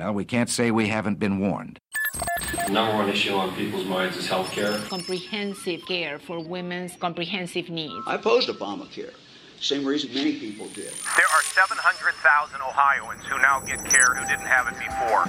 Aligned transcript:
Well, 0.00 0.14
we 0.14 0.24
can't 0.24 0.48
say 0.48 0.70
we 0.70 0.88
haven't 0.88 1.18
been 1.18 1.40
warned. 1.40 1.78
The 2.66 2.72
number 2.72 2.94
one 2.96 3.10
issue 3.10 3.34
on 3.34 3.54
people's 3.54 3.84
minds 3.84 4.16
is 4.16 4.26
health 4.26 4.50
care. 4.50 4.78
Comprehensive 4.88 5.84
care 5.86 6.18
for 6.18 6.42
women's 6.42 6.96
comprehensive 6.96 7.68
needs. 7.68 8.02
I 8.06 8.14
opposed 8.14 8.48
Obamacare. 8.48 9.12
Same 9.60 9.84
reason 9.84 10.14
many 10.14 10.38
people 10.38 10.68
did. 10.68 10.94
There 11.18 11.26
are 11.36 11.42
700,000 11.42 12.62
Ohioans 12.62 13.22
who 13.26 13.36
now 13.42 13.60
get 13.60 13.84
care 13.90 14.14
who 14.14 14.26
didn't 14.26 14.46
have 14.46 14.68
it 14.68 14.78
before. 14.78 15.26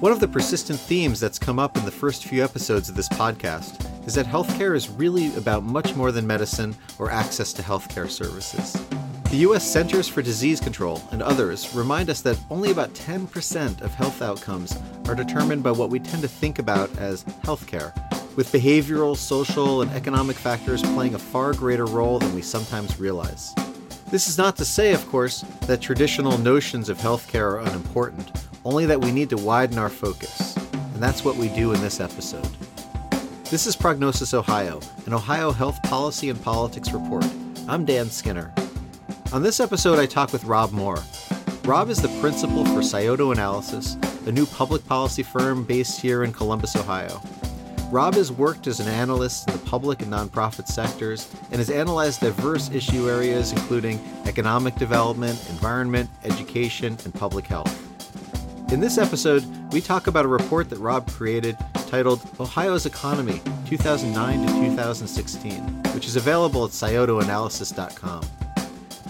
One 0.00 0.10
of 0.10 0.18
the 0.18 0.26
persistent 0.26 0.80
themes 0.80 1.20
that's 1.20 1.38
come 1.38 1.60
up 1.60 1.76
in 1.76 1.84
the 1.84 1.92
first 1.92 2.24
few 2.24 2.42
episodes 2.42 2.88
of 2.88 2.96
this 2.96 3.08
podcast 3.10 3.86
is 4.04 4.14
that 4.14 4.26
healthcare 4.26 4.74
is 4.74 4.88
really 4.88 5.32
about 5.36 5.62
much 5.62 5.94
more 5.94 6.10
than 6.10 6.26
medicine 6.26 6.74
or 6.98 7.08
access 7.08 7.52
to 7.52 7.62
healthcare 7.62 8.10
services. 8.10 8.84
The 9.32 9.48
U.S. 9.48 9.66
Centers 9.66 10.08
for 10.08 10.20
Disease 10.20 10.60
Control 10.60 11.00
and 11.10 11.22
others 11.22 11.74
remind 11.74 12.10
us 12.10 12.20
that 12.20 12.38
only 12.50 12.70
about 12.70 12.92
10% 12.92 13.80
of 13.80 13.94
health 13.94 14.20
outcomes 14.20 14.78
are 15.08 15.14
determined 15.14 15.62
by 15.62 15.70
what 15.70 15.88
we 15.88 16.00
tend 16.00 16.20
to 16.20 16.28
think 16.28 16.58
about 16.58 16.94
as 16.98 17.24
healthcare, 17.42 17.94
with 18.36 18.52
behavioral, 18.52 19.16
social, 19.16 19.80
and 19.80 19.90
economic 19.92 20.36
factors 20.36 20.82
playing 20.82 21.14
a 21.14 21.18
far 21.18 21.54
greater 21.54 21.86
role 21.86 22.18
than 22.18 22.34
we 22.34 22.42
sometimes 22.42 23.00
realize. 23.00 23.54
This 24.10 24.28
is 24.28 24.36
not 24.36 24.54
to 24.56 24.66
say, 24.66 24.92
of 24.92 25.08
course, 25.08 25.46
that 25.62 25.80
traditional 25.80 26.36
notions 26.36 26.90
of 26.90 26.98
healthcare 26.98 27.52
are 27.52 27.60
unimportant, 27.60 28.32
only 28.66 28.84
that 28.84 29.00
we 29.00 29.12
need 29.12 29.30
to 29.30 29.38
widen 29.38 29.78
our 29.78 29.88
focus. 29.88 30.54
And 30.74 31.02
that's 31.02 31.24
what 31.24 31.36
we 31.36 31.48
do 31.48 31.72
in 31.72 31.80
this 31.80 32.00
episode. 32.00 32.50
This 33.44 33.66
is 33.66 33.76
Prognosis 33.76 34.34
Ohio, 34.34 34.80
an 35.06 35.14
Ohio 35.14 35.52
health 35.52 35.82
policy 35.84 36.28
and 36.28 36.42
politics 36.42 36.92
report. 36.92 37.24
I'm 37.66 37.86
Dan 37.86 38.10
Skinner. 38.10 38.52
On 39.32 39.42
this 39.42 39.60
episode, 39.60 39.98
I 39.98 40.04
talk 40.04 40.30
with 40.30 40.44
Rob 40.44 40.72
Moore. 40.72 41.02
Rob 41.64 41.88
is 41.88 42.02
the 42.02 42.20
principal 42.20 42.66
for 42.66 42.82
Scioto 42.82 43.32
Analysis, 43.32 43.96
a 44.26 44.30
new 44.30 44.44
public 44.44 44.86
policy 44.86 45.22
firm 45.22 45.64
based 45.64 45.98
here 46.02 46.22
in 46.24 46.34
Columbus, 46.34 46.76
Ohio. 46.76 47.18
Rob 47.90 48.12
has 48.12 48.30
worked 48.30 48.66
as 48.66 48.78
an 48.78 48.88
analyst 48.88 49.48
in 49.48 49.54
the 49.54 49.64
public 49.64 50.02
and 50.02 50.12
nonprofit 50.12 50.66
sectors 50.68 51.34
and 51.44 51.56
has 51.56 51.70
analyzed 51.70 52.20
diverse 52.20 52.70
issue 52.72 53.08
areas 53.08 53.52
including 53.52 53.98
economic 54.26 54.74
development, 54.74 55.42
environment, 55.48 56.10
education, 56.24 56.98
and 57.04 57.14
public 57.14 57.46
health. 57.46 57.74
In 58.70 58.80
this 58.80 58.98
episode, 58.98 59.46
we 59.72 59.80
talk 59.80 60.08
about 60.08 60.26
a 60.26 60.28
report 60.28 60.68
that 60.68 60.78
Rob 60.78 61.10
created 61.10 61.56
titled 61.86 62.20
Ohio's 62.38 62.84
Economy 62.84 63.40
2009 63.64 64.46
to 64.46 64.52
2016, 64.68 65.62
which 65.94 66.06
is 66.06 66.16
available 66.16 66.66
at 66.66 66.72
sciotoanalysis.com. 66.72 68.41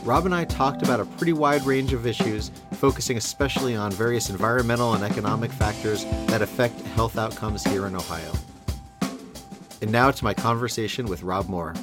Rob 0.04 0.26
and 0.26 0.34
I 0.34 0.44
talked 0.44 0.82
about 0.82 0.98
a 0.98 1.04
pretty 1.04 1.32
wide 1.32 1.64
range 1.64 1.92
of 1.92 2.06
issues, 2.06 2.50
focusing 2.74 3.16
especially 3.16 3.76
on 3.76 3.92
various 3.92 4.30
environmental 4.30 4.94
and 4.94 5.04
economic 5.04 5.52
factors 5.52 6.04
that 6.26 6.42
affect 6.42 6.80
health 6.96 7.16
outcomes 7.16 7.62
here 7.62 7.86
in 7.86 7.94
Ohio. 7.94 8.32
And 9.80 9.92
now 9.92 10.10
to 10.10 10.24
my 10.24 10.34
conversation 10.34 11.06
with 11.06 11.22
Rob 11.22 11.48
Moore. 11.48 11.74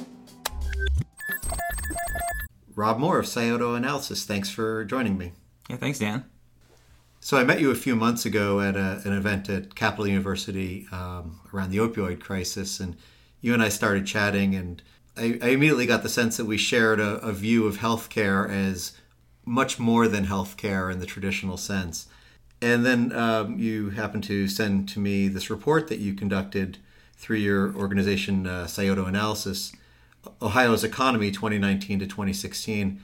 Rob 2.74 2.98
Moore 2.98 3.18
of 3.18 3.26
Scioto 3.26 3.74
Analysis, 3.74 4.24
thanks 4.24 4.50
for 4.50 4.84
joining 4.84 5.16
me. 5.16 5.32
Yeah, 5.70 5.76
thanks, 5.76 5.98
Dan. 5.98 6.26
So 7.20 7.38
I 7.38 7.44
met 7.44 7.60
you 7.60 7.70
a 7.70 7.74
few 7.74 7.96
months 7.96 8.26
ago 8.26 8.60
at 8.60 8.76
a, 8.76 9.00
an 9.04 9.14
event 9.14 9.48
at 9.48 9.74
Capital 9.74 10.06
University 10.06 10.86
um, 10.92 11.40
around 11.54 11.70
the 11.70 11.78
opioid 11.78 12.20
crisis, 12.20 12.80
and 12.80 12.96
you 13.40 13.54
and 13.54 13.62
I 13.62 13.70
started 13.70 14.06
chatting, 14.06 14.54
and 14.54 14.82
I, 15.20 15.38
I 15.42 15.48
immediately 15.50 15.86
got 15.86 16.02
the 16.02 16.08
sense 16.08 16.38
that 16.38 16.46
we 16.46 16.56
shared 16.56 16.98
a, 16.98 17.16
a, 17.18 17.32
view 17.32 17.66
of 17.66 17.78
healthcare 17.78 18.48
as 18.48 18.92
much 19.44 19.78
more 19.78 20.08
than 20.08 20.26
healthcare 20.26 20.90
in 20.90 20.98
the 20.98 21.06
traditional 21.06 21.58
sense. 21.58 22.06
And 22.62 22.86
then 22.86 23.12
um, 23.12 23.58
you 23.58 23.90
happened 23.90 24.24
to 24.24 24.48
send 24.48 24.88
to 24.90 24.98
me 24.98 25.28
this 25.28 25.50
report 25.50 25.88
that 25.88 25.98
you 25.98 26.14
conducted 26.14 26.78
through 27.16 27.38
your 27.38 27.74
organization, 27.74 28.46
uh, 28.46 28.66
Scioto 28.66 29.04
Analysis, 29.04 29.72
Ohio's 30.40 30.84
Economy 30.84 31.30
2019 31.30 31.98
to 31.98 32.06
2016. 32.06 33.00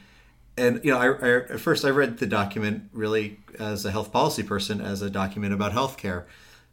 And 0.57 0.81
you 0.83 0.91
know, 0.91 0.99
I, 0.99 1.07
I, 1.09 1.37
at 1.53 1.61
first 1.61 1.85
I 1.85 1.91
read 1.91 2.19
the 2.19 2.27
document 2.27 2.85
really 2.93 3.41
as 3.59 3.85
a 3.85 3.91
health 3.91 4.11
policy 4.11 4.43
person 4.43 4.81
as 4.81 5.03
a 5.03 5.11
document 5.11 5.53
about 5.53 5.73
healthcare, 5.73 6.25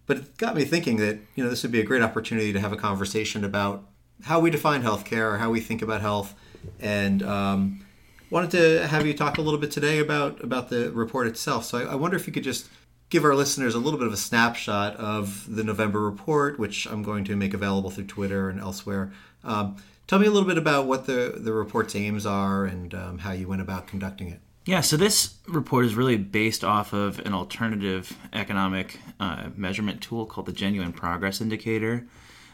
but 0.05 0.17
it 0.17 0.37
got 0.37 0.55
me 0.55 0.63
thinking 0.63 0.97
that 0.97 1.19
you 1.35 1.43
know 1.43 1.49
this 1.49 1.63
would 1.63 1.71
be 1.71 1.81
a 1.81 1.85
great 1.85 2.01
opportunity 2.01 2.53
to 2.53 2.59
have 2.61 2.71
a 2.71 2.77
conversation 2.77 3.43
about 3.43 3.83
how 4.23 4.39
we 4.39 4.49
define 4.49 4.83
healthcare, 4.83 5.33
or 5.33 5.37
how 5.37 5.49
we 5.49 5.59
think 5.59 5.81
about 5.81 6.01
health, 6.01 6.33
and 6.79 7.21
um, 7.23 7.85
wanted 8.29 8.51
to 8.51 8.87
have 8.87 9.05
you 9.05 9.13
talk 9.13 9.37
a 9.37 9.41
little 9.41 9.59
bit 9.59 9.71
today 9.71 9.99
about 9.99 10.43
about 10.43 10.69
the 10.69 10.91
report 10.91 11.27
itself. 11.27 11.65
So 11.65 11.77
I, 11.77 11.91
I, 11.91 11.95
wonder 11.95 12.17
if 12.17 12.25
you 12.25 12.33
could 12.33 12.43
just 12.43 12.67
give 13.09 13.23
our 13.23 13.35
listeners 13.35 13.75
a 13.75 13.79
little 13.79 13.99
bit 13.99 14.07
of 14.07 14.13
a 14.13 14.17
snapshot 14.17 14.95
of 14.95 15.45
the 15.53 15.63
November 15.63 16.01
report, 16.01 16.57
which 16.57 16.87
I'm 16.87 17.03
going 17.03 17.25
to 17.25 17.35
make 17.35 17.53
available 17.53 17.91
through 17.91 18.05
Twitter 18.05 18.49
and 18.49 18.59
elsewhere. 18.59 19.11
Um, 19.43 19.77
tell 20.07 20.17
me 20.17 20.25
a 20.25 20.31
little 20.31 20.47
bit 20.47 20.57
about 20.57 20.87
what 20.87 21.05
the 21.05 21.35
the 21.37 21.53
report's 21.53 21.95
aims 21.95 22.25
are 22.25 22.65
and 22.65 22.93
um, 22.93 23.19
how 23.19 23.33
you 23.33 23.47
went 23.47 23.61
about 23.61 23.87
conducting 23.87 24.29
it. 24.29 24.39
Yeah, 24.65 24.79
so 24.79 24.95
this 24.95 25.35
report 25.45 25.85
is 25.85 25.93
really 25.93 26.15
based 26.15 26.63
off 26.63 26.93
of 26.93 27.19
an 27.19 27.33
alternative 27.33 28.17
economic 28.31 28.97
uh, 29.19 29.49
measurement 29.57 30.01
tool 30.01 30.25
called 30.25 30.45
the 30.45 30.53
Genuine 30.53 30.93
Progress 30.93 31.41
Indicator 31.41 32.07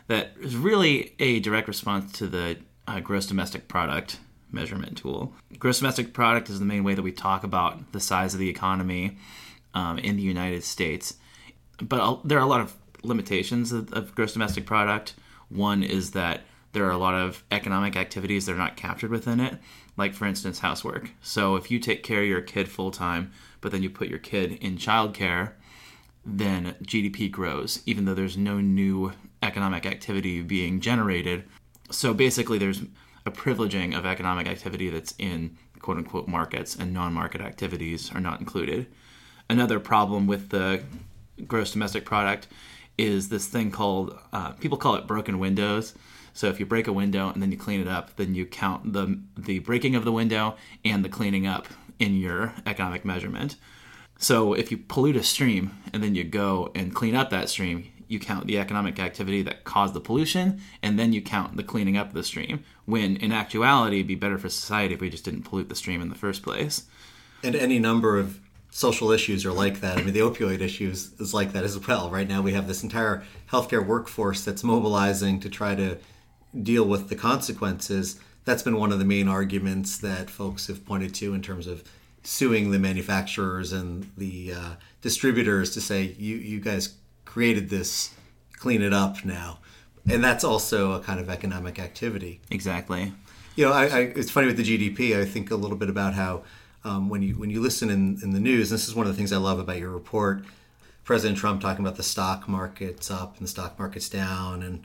that 0.10 0.34
is 0.42 0.58
really 0.58 1.14
a 1.20 1.40
direct 1.40 1.68
response 1.68 2.12
to 2.14 2.28
the 2.28 2.58
uh, 2.88 3.00
gross 3.00 3.28
domestic 3.28 3.68
product 3.68 4.20
measurement 4.52 4.98
tool. 4.98 5.34
Gross 5.60 5.80
domestic 5.80 6.14
product 6.14 6.50
is 6.50 6.60
the 6.60 6.66
main 6.66 6.84
way 6.84 6.96
that 6.96 7.04
we 7.04 7.12
talk 7.12 7.44
about 7.44 7.92
the 7.92 8.00
size 8.00 8.34
of 8.34 8.40
the 8.40 8.50
economy 8.50 9.18
um, 9.76 10.00
in 10.00 10.16
the 10.16 10.24
United 10.24 10.64
States. 10.64 11.16
But 11.82 12.28
there 12.28 12.40
are 12.40 12.44
a 12.44 12.48
lot 12.48 12.60
of 12.60 12.76
limitations 13.04 13.72
of, 13.72 13.94
of, 13.94 14.16
gross 14.16 14.34
domestic 14.34 14.66
product. 14.66 15.14
One 15.48 15.84
is 15.84 16.12
that 16.12 16.42
there 16.74 16.86
are 16.86 16.92
a 16.92 16.98
lot 16.98 17.14
of 17.14 17.44
economic 17.52 17.96
activities 17.96 18.48
that 18.48 18.54
are 18.54 18.58
not 18.58 18.76
captured 18.76 19.12
within 19.12 19.40
it, 19.40 19.60
like, 19.96 20.16
for 20.16 20.26
instance, 20.26 20.60
housework. 20.60 21.12
So 21.22 21.56
if 21.56 21.70
you 21.70 21.78
take 21.80 22.02
care 22.02 22.24
of 22.24 22.28
your 22.28 22.42
kid 22.42 22.68
full 22.68 22.90
time, 22.90 23.32
but 23.62 23.72
then 23.72 23.84
you 23.84 23.92
put 23.92 24.10
your 24.10 24.20
kid 24.20 24.54
in 24.54 24.78
childcare, 24.78 25.52
then 26.26 26.76
GDP 26.84 27.30
grows, 27.30 27.82
even 27.86 28.06
though 28.06 28.16
there's 28.16 28.38
no 28.38 28.60
new 28.60 29.14
economic 29.42 29.86
activity 29.86 30.42
being 30.42 30.80
generated. 30.82 31.46
So 31.92 32.14
basically, 32.14 32.58
there's 32.58 32.82
a 33.26 33.32
privileging 33.32 33.98
of 33.98 34.06
economic 34.06 34.48
activity 34.48 34.90
that's 34.90 35.14
in 35.18 35.58
quote 35.80 35.98
unquote 35.98 36.28
markets, 36.28 36.76
and 36.76 36.94
non 36.94 37.14
market 37.14 37.42
activities 37.42 38.12
are 38.14 38.22
not 38.22 38.40
included. 38.40 38.88
Another 39.50 39.80
problem 39.80 40.28
with 40.28 40.50
the 40.50 40.84
gross 41.48 41.72
domestic 41.72 42.06
product 42.06 42.48
is 42.98 43.30
this 43.30 43.48
thing 43.48 43.72
called, 43.72 44.18
uh, 44.34 44.52
people 44.54 44.78
call 44.78 44.96
it 44.96 45.08
broken 45.08 45.40
windows. 45.40 45.96
So 46.34 46.48
if 46.48 46.60
you 46.60 46.66
break 46.66 46.88
a 46.88 46.94
window 46.94 47.30
and 47.30 47.42
then 47.42 47.52
you 47.52 47.58
clean 47.58 47.82
it 47.82 47.88
up, 47.88 48.16
then 48.18 48.36
you 48.36 48.46
count 48.46 48.94
the 48.94 49.20
the 49.38 49.60
breaking 49.60 49.96
of 49.96 50.06
the 50.06 50.12
window 50.12 50.56
and 50.86 51.04
the 51.04 51.10
cleaning 51.10 51.48
up 51.48 51.68
in 51.98 52.16
your 52.16 52.54
economic 52.66 53.04
measurement. 53.04 53.56
So 54.18 54.54
if 54.54 54.70
you 54.70 54.78
pollute 54.78 55.16
a 55.16 55.24
stream 55.24 55.72
and 55.94 56.04
then 56.04 56.14
you 56.14 56.24
go 56.24 56.72
and 56.76 56.94
clean 56.94 57.16
up 57.16 57.30
that 57.30 57.50
stream, 57.50 57.90
you 58.10 58.20
count 58.20 58.48
the 58.48 58.58
economic 58.58 59.00
activity 59.00 59.42
that 59.44 59.64
caused 59.64 59.94
the 59.94 60.02
pollution, 60.02 60.60
and 60.82 61.00
then 61.00 61.14
you 61.14 61.22
count 61.22 61.56
the 61.56 61.64
cleaning 61.64 61.96
up 61.96 62.08
of 62.08 62.14
the 62.14 62.24
stream. 62.24 62.64
When 62.86 63.16
in 63.18 63.32
actuality, 63.32 63.98
it'd 63.98 64.08
be 64.08 64.16
better 64.16 64.40
for 64.40 64.50
society 64.50 64.96
if 64.96 65.00
we 65.00 65.10
just 65.10 65.24
didn't 65.24 65.44
pollute 65.44 65.70
the 65.70 65.76
stream 65.76 66.02
in 66.02 66.10
the 66.10 66.16
first 66.16 66.42
place. 66.42 66.88
And 67.44 67.56
any 67.56 67.80
number 67.80 68.18
of 68.18 68.40
social 68.72 69.12
issues 69.12 69.46
are 69.46 69.54
like 69.54 69.82
that. 69.82 69.98
I 69.98 70.02
mean, 70.02 70.14
the 70.14 70.20
opioid 70.22 70.60
issues 70.60 71.14
is 71.20 71.34
like 71.34 71.54
that 71.54 71.64
as 71.64 71.88
well. 71.88 72.10
Right 72.10 72.28
now, 72.28 72.42
we 72.42 72.54
have 72.54 72.68
this 72.68 72.84
entire 72.84 73.24
healthcare 73.52 73.86
workforce 73.86 74.44
that's 74.44 74.64
mobilizing 74.64 75.40
to 75.42 75.50
try 75.50 75.76
to 75.76 75.98
deal 76.62 76.86
with 76.86 77.10
the 77.10 77.16
consequences. 77.16 78.20
That's 78.44 78.64
been 78.64 78.78
one 78.78 78.92
of 78.92 78.98
the 78.98 79.06
main 79.06 79.28
arguments 79.28 80.00
that 80.00 80.32
folks 80.32 80.68
have 80.68 80.86
pointed 80.86 81.14
to 81.16 81.36
in 81.36 81.44
terms 81.44 81.68
of 81.68 81.84
suing 82.24 82.72
the 82.72 82.80
manufacturers 82.80 83.72
and 83.72 84.12
the 84.18 84.54
uh, 84.54 84.70
distributors 85.02 85.74
to 85.74 85.82
say, 85.82 86.16
you, 86.18 86.36
you 86.36 86.60
guys 86.60 86.96
created 87.30 87.70
this, 87.70 88.10
clean 88.54 88.82
it 88.82 88.92
up 88.92 89.24
now. 89.24 89.60
And 90.10 90.24
that's 90.24 90.44
also 90.44 90.94
a 90.94 91.00
kind 91.00 91.20
of 91.20 91.30
economic 91.30 91.78
activity. 91.78 92.42
Exactly. 92.50 93.14
You 93.56 93.66
know, 93.66 93.72
I, 93.72 93.84
I, 93.86 94.00
it's 94.16 94.32
funny 94.32 94.48
with 94.48 94.58
the 94.58 94.64
GDP. 94.64 95.16
I 95.16 95.26
think 95.26 95.52
a 95.52 95.56
little 95.56 95.78
bit 95.78 95.90
about 95.90 96.16
how 96.16 96.42
um, 96.84 97.08
when 97.08 97.22
you 97.22 97.36
when 97.38 97.52
you 97.52 97.62
listen 97.62 97.92
in, 97.92 98.18
in 98.24 98.32
the 98.32 98.40
news, 98.40 98.72
this 98.72 98.88
is 98.88 98.96
one 98.96 99.06
of 99.06 99.14
the 99.14 99.18
things 99.18 99.32
I 99.32 99.38
love 99.38 99.60
about 99.60 99.78
your 99.78 99.92
report. 99.92 100.44
President 101.04 101.38
Trump 101.38 101.62
talking 101.62 101.86
about 101.86 101.98
the 101.98 102.04
stock 102.04 102.48
market's 102.48 103.12
up 103.12 103.38
and 103.38 103.46
the 103.46 103.50
stock 103.50 103.78
market's 103.78 104.10
down, 104.10 104.64
and 104.64 104.84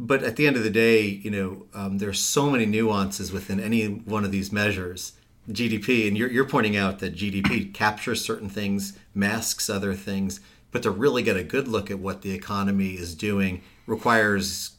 but 0.00 0.24
at 0.24 0.34
the 0.34 0.48
end 0.48 0.56
of 0.56 0.64
the 0.64 0.70
day, 0.70 1.02
you 1.02 1.30
know, 1.30 1.66
um, 1.74 1.98
there's 1.98 2.18
so 2.18 2.50
many 2.50 2.66
nuances 2.66 3.30
within 3.30 3.60
any 3.60 3.86
one 3.86 4.24
of 4.24 4.32
these 4.32 4.50
measures. 4.50 5.12
GDP, 5.48 6.06
and 6.06 6.18
you're, 6.18 6.30
you're 6.30 6.44
pointing 6.44 6.76
out 6.76 6.98
that 6.98 7.14
GDP 7.14 7.72
captures 7.72 8.22
certain 8.22 8.50
things, 8.50 8.98
masks 9.14 9.70
other 9.70 9.94
things 9.94 10.40
but 10.70 10.82
to 10.82 10.90
really 10.90 11.22
get 11.22 11.36
a 11.36 11.44
good 11.44 11.68
look 11.68 11.90
at 11.90 11.98
what 11.98 12.22
the 12.22 12.32
economy 12.32 12.90
is 12.90 13.14
doing 13.14 13.62
requires 13.86 14.72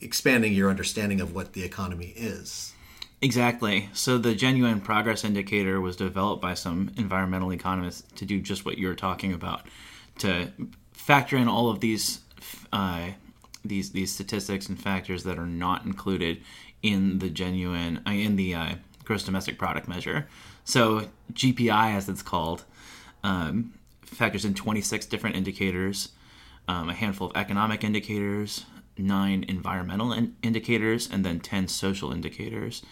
expanding 0.00 0.52
your 0.52 0.70
understanding 0.70 1.20
of 1.20 1.34
what 1.34 1.52
the 1.52 1.62
economy 1.62 2.12
is. 2.16 2.72
Exactly. 3.22 3.88
So 3.92 4.18
the 4.18 4.34
genuine 4.34 4.80
progress 4.80 5.24
indicator 5.24 5.80
was 5.80 5.96
developed 5.96 6.42
by 6.42 6.54
some 6.54 6.90
environmental 6.96 7.52
economists 7.52 8.02
to 8.16 8.24
do 8.24 8.40
just 8.40 8.64
what 8.64 8.78
you're 8.78 8.94
talking 8.94 9.32
about, 9.32 9.62
to 10.18 10.52
factor 10.92 11.36
in 11.36 11.48
all 11.48 11.70
of 11.70 11.80
these 11.80 12.20
uh, 12.72 13.08
these 13.64 13.92
these 13.92 14.12
statistics 14.12 14.68
and 14.68 14.80
factors 14.80 15.24
that 15.24 15.38
are 15.38 15.46
not 15.46 15.84
included 15.84 16.42
in 16.82 17.18
the 17.18 17.30
genuine 17.30 18.02
uh, 18.06 18.10
in 18.10 18.36
the 18.36 18.54
uh, 18.54 18.74
gross 19.04 19.24
domestic 19.24 19.58
product 19.58 19.88
measure. 19.88 20.28
So 20.64 21.08
GPI, 21.32 21.94
as 21.94 22.08
it's 22.08 22.22
called, 22.22 22.64
um, 23.22 23.72
factors 24.06 24.44
in 24.44 24.54
26 24.54 25.06
different 25.06 25.36
indicators, 25.36 26.10
um, 26.68 26.88
a 26.88 26.94
handful 26.94 27.30
of 27.30 27.36
economic 27.36 27.84
indicators, 27.84 28.64
nine 28.98 29.44
environmental 29.48 30.12
in- 30.12 30.36
indicators, 30.42 31.08
and 31.10 31.24
then 31.24 31.40
10 31.40 31.68
social 31.68 32.12
indicators. 32.12 32.82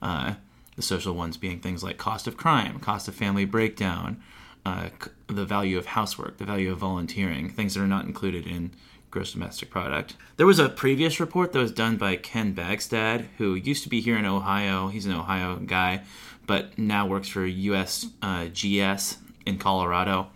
Uh, 0.00 0.34
the 0.76 0.82
social 0.82 1.14
ones 1.14 1.36
being 1.36 1.58
things 1.58 1.82
like 1.82 1.98
cost 1.98 2.26
of 2.28 2.36
crime, 2.36 2.78
cost 2.78 3.08
of 3.08 3.14
family 3.14 3.44
breakdown, 3.44 4.22
uh, 4.64 4.90
c- 5.02 5.10
the 5.26 5.44
value 5.44 5.76
of 5.76 5.86
housework, 5.86 6.38
the 6.38 6.44
value 6.44 6.70
of 6.70 6.78
volunteering, 6.78 7.50
things 7.50 7.74
that 7.74 7.82
are 7.82 7.88
not 7.88 8.04
included 8.04 8.46
in 8.46 8.70
gross 9.10 9.32
domestic 9.32 9.70
product. 9.70 10.14
There 10.36 10.46
was 10.46 10.58
a 10.58 10.68
previous 10.68 11.18
report 11.18 11.52
that 11.52 11.58
was 11.58 11.72
done 11.72 11.96
by 11.96 12.16
Ken 12.16 12.54
Bagstad, 12.54 13.26
who 13.38 13.54
used 13.54 13.82
to 13.82 13.88
be 13.88 14.00
here 14.00 14.16
in 14.16 14.26
Ohio. 14.26 14.88
He's 14.88 15.06
an 15.06 15.12
Ohio 15.14 15.56
guy, 15.56 16.02
but 16.46 16.78
now 16.78 17.06
works 17.06 17.28
for 17.28 17.46
USGS 17.46 19.16
uh, 19.16 19.18
in 19.46 19.58
Colorado. 19.58 20.28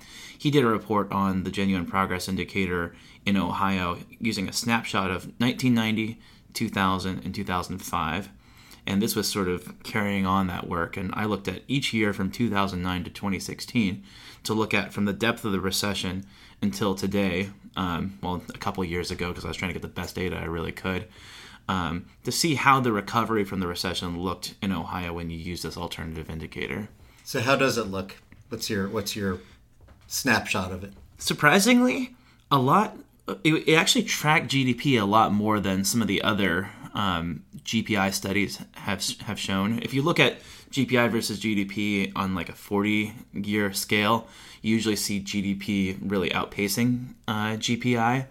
He 0.42 0.50
did 0.50 0.64
a 0.64 0.66
report 0.66 1.12
on 1.12 1.44
the 1.44 1.52
genuine 1.52 1.86
progress 1.86 2.28
indicator 2.28 2.96
in 3.24 3.36
Ohio 3.36 3.98
using 4.18 4.48
a 4.48 4.52
snapshot 4.52 5.08
of 5.08 5.26
1990, 5.38 6.18
2000, 6.52 7.24
and 7.24 7.32
2005. 7.32 8.28
And 8.84 9.00
this 9.00 9.14
was 9.14 9.28
sort 9.28 9.46
of 9.46 9.80
carrying 9.84 10.26
on 10.26 10.48
that 10.48 10.66
work. 10.68 10.96
And 10.96 11.12
I 11.14 11.26
looked 11.26 11.46
at 11.46 11.62
each 11.68 11.94
year 11.94 12.12
from 12.12 12.32
2009 12.32 13.04
to 13.04 13.10
2016 13.10 14.02
to 14.42 14.52
look 14.52 14.74
at 14.74 14.92
from 14.92 15.04
the 15.04 15.12
depth 15.12 15.44
of 15.44 15.52
the 15.52 15.60
recession 15.60 16.26
until 16.60 16.96
today, 16.96 17.50
um, 17.76 18.18
well, 18.20 18.42
a 18.52 18.58
couple 18.58 18.84
years 18.84 19.12
ago, 19.12 19.28
because 19.28 19.44
I 19.44 19.48
was 19.48 19.56
trying 19.56 19.68
to 19.68 19.78
get 19.78 19.82
the 19.82 20.00
best 20.00 20.16
data 20.16 20.36
I 20.36 20.46
really 20.46 20.72
could, 20.72 21.06
um, 21.68 22.06
to 22.24 22.32
see 22.32 22.56
how 22.56 22.80
the 22.80 22.90
recovery 22.90 23.44
from 23.44 23.60
the 23.60 23.68
recession 23.68 24.18
looked 24.18 24.56
in 24.60 24.72
Ohio 24.72 25.12
when 25.12 25.30
you 25.30 25.38
use 25.38 25.62
this 25.62 25.76
alternative 25.76 26.28
indicator. 26.28 26.88
So 27.22 27.38
how 27.38 27.54
does 27.54 27.78
it 27.78 27.84
look? 27.84 28.16
What's 28.48 28.68
your 28.68 28.88
what's 28.88 29.14
your 29.14 29.38
snapshot 30.06 30.72
of 30.72 30.84
it? 30.84 30.92
Surprisingly, 31.18 32.14
a 32.50 32.58
lot. 32.58 32.96
It, 33.44 33.68
it 33.68 33.74
actually 33.74 34.04
tracked 34.04 34.50
GDP 34.50 35.00
a 35.00 35.04
lot 35.04 35.32
more 35.32 35.60
than 35.60 35.84
some 35.84 36.02
of 36.02 36.08
the 36.08 36.22
other 36.22 36.70
um, 36.94 37.44
GPI 37.64 38.12
studies 38.12 38.60
have 38.72 39.04
have 39.20 39.38
shown. 39.38 39.78
If 39.80 39.94
you 39.94 40.02
look 40.02 40.20
at 40.20 40.38
GPI 40.70 41.10
versus 41.10 41.40
GDP 41.40 42.12
on 42.16 42.34
like 42.34 42.48
a 42.48 42.54
40 42.54 43.14
year 43.32 43.72
scale, 43.72 44.26
you 44.60 44.74
usually 44.74 44.96
see 44.96 45.20
GDP 45.20 45.98
really 46.02 46.30
outpacing 46.30 47.14
uh, 47.28 47.56
GPI. 47.56 48.26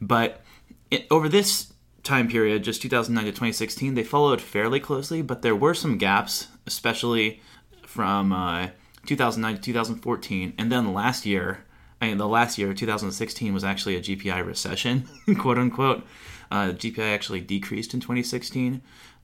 But 0.00 0.42
it, 0.90 1.06
over 1.10 1.28
this 1.28 1.72
time 2.02 2.28
period, 2.28 2.62
just 2.62 2.82
2009 2.82 3.24
to 3.24 3.30
2016, 3.30 3.94
they 3.94 4.04
followed 4.04 4.40
fairly 4.40 4.78
closely, 4.78 5.22
but 5.22 5.42
there 5.42 5.56
were 5.56 5.74
some 5.74 5.96
gaps, 5.96 6.48
especially 6.66 7.40
from 7.86 8.32
uh, 8.32 8.68
2009 9.06 9.56
to 9.56 9.60
2014, 9.60 10.54
and 10.58 10.70
then 10.70 10.92
last 10.92 11.26
year. 11.26 11.64
I 12.00 12.08
mean, 12.08 12.18
the 12.18 12.28
last 12.28 12.58
year, 12.58 12.74
2016, 12.74 13.54
was 13.54 13.64
actually 13.64 13.96
a 13.96 14.00
GPI 14.00 14.44
recession, 14.44 15.08
quote 15.38 15.58
unquote. 15.58 16.04
Uh, 16.50 16.68
GPI 16.68 17.14
actually 17.14 17.40
decreased 17.40 17.94
in 17.94 18.00
2016. 18.00 18.82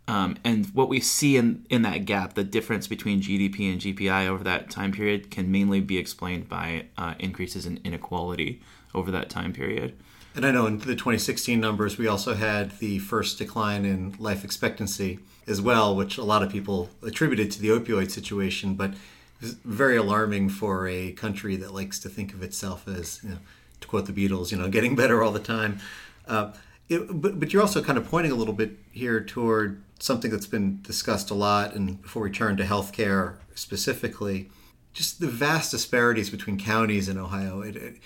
Um, 0.09 0.37
and 0.45 0.67
what 0.75 0.89
we 0.89 0.99
see 0.99 1.37
in, 1.37 1.67
in 1.71 1.83
that 1.83 2.05
gap, 2.05 2.35
the 2.35 2.43
difference 2.43 2.89
between 2.89 3.21
GDP 3.21 3.71
and 3.71 3.81
GPI 3.81 4.27
over 4.27 4.43
that 4.45 4.71
time 4.71 4.93
period, 4.93 5.31
can 5.31 5.53
mainly 5.53 5.81
be 5.81 5.99
explained 5.99 6.49
by 6.49 6.87
uh, 6.97 7.15
increases 7.19 7.67
in 7.67 7.81
inequality 7.85 8.61
over 8.95 9.11
that 9.11 9.31
time 9.31 9.53
period. 9.53 9.97
And 10.35 10.47
I 10.47 10.53
know 10.53 10.67
in 10.67 10.79
the 10.79 10.95
2016 10.95 11.61
numbers, 11.61 11.99
we 11.99 12.07
also 12.07 12.35
had 12.35 12.79
the 12.79 12.99
first 12.99 13.39
decline 13.39 13.85
in 13.85 14.15
life 14.19 14.45
expectancy 14.45 15.19
as 15.47 15.61
well, 15.61 15.95
which 15.95 16.19
a 16.19 16.25
lot 16.25 16.43
of 16.43 16.51
people 16.51 16.89
attributed 17.03 17.51
to 17.53 17.61
the 17.61 17.69
opioid 17.69 18.11
situation, 18.11 18.75
but 18.75 18.95
very 19.41 19.97
alarming 19.97 20.49
for 20.49 20.87
a 20.87 21.13
country 21.13 21.57
that 21.57 21.73
likes 21.73 21.99
to 22.01 22.09
think 22.09 22.33
of 22.35 22.43
itself 22.43 22.87
as, 22.87 23.21
you 23.23 23.31
know, 23.31 23.39
to 23.81 23.89
quote 23.89 24.07
the 24.07 24.13
Beatles, 24.13 24.53
you 24.53 24.59
know, 24.59 24.69
getting 24.77 24.95
better 24.95 25.23
all 25.23 25.33
the 25.33 25.41
time. 25.41 25.81
Uh, 26.27 26.53
it, 26.89 27.07
but, 27.21 27.39
but 27.39 27.53
you're 27.53 27.63
also 27.63 27.83
kind 27.83 27.97
of 27.97 28.09
pointing 28.09 28.33
a 28.33 28.35
little 28.35 28.55
bit 28.55 28.77
here 28.91 29.21
toward 29.21 29.83
something 30.01 30.31
that's 30.31 30.47
been 30.47 30.81
discussed 30.83 31.31
a 31.31 31.35
lot, 31.35 31.75
and 31.75 32.03
before 32.03 32.23
we 32.23 32.31
turn 32.31 32.57
to 32.57 32.65
healthcare 32.65 33.37
specifically, 33.55 34.51
just 34.93 35.21
the 35.21 35.29
vast 35.29 35.71
disparities 35.71 36.31
between 36.31 36.59
counties 36.59 37.09
in 37.09 37.17
Ohio. 37.17 37.61
It, 37.63 37.77
it, 37.77 37.97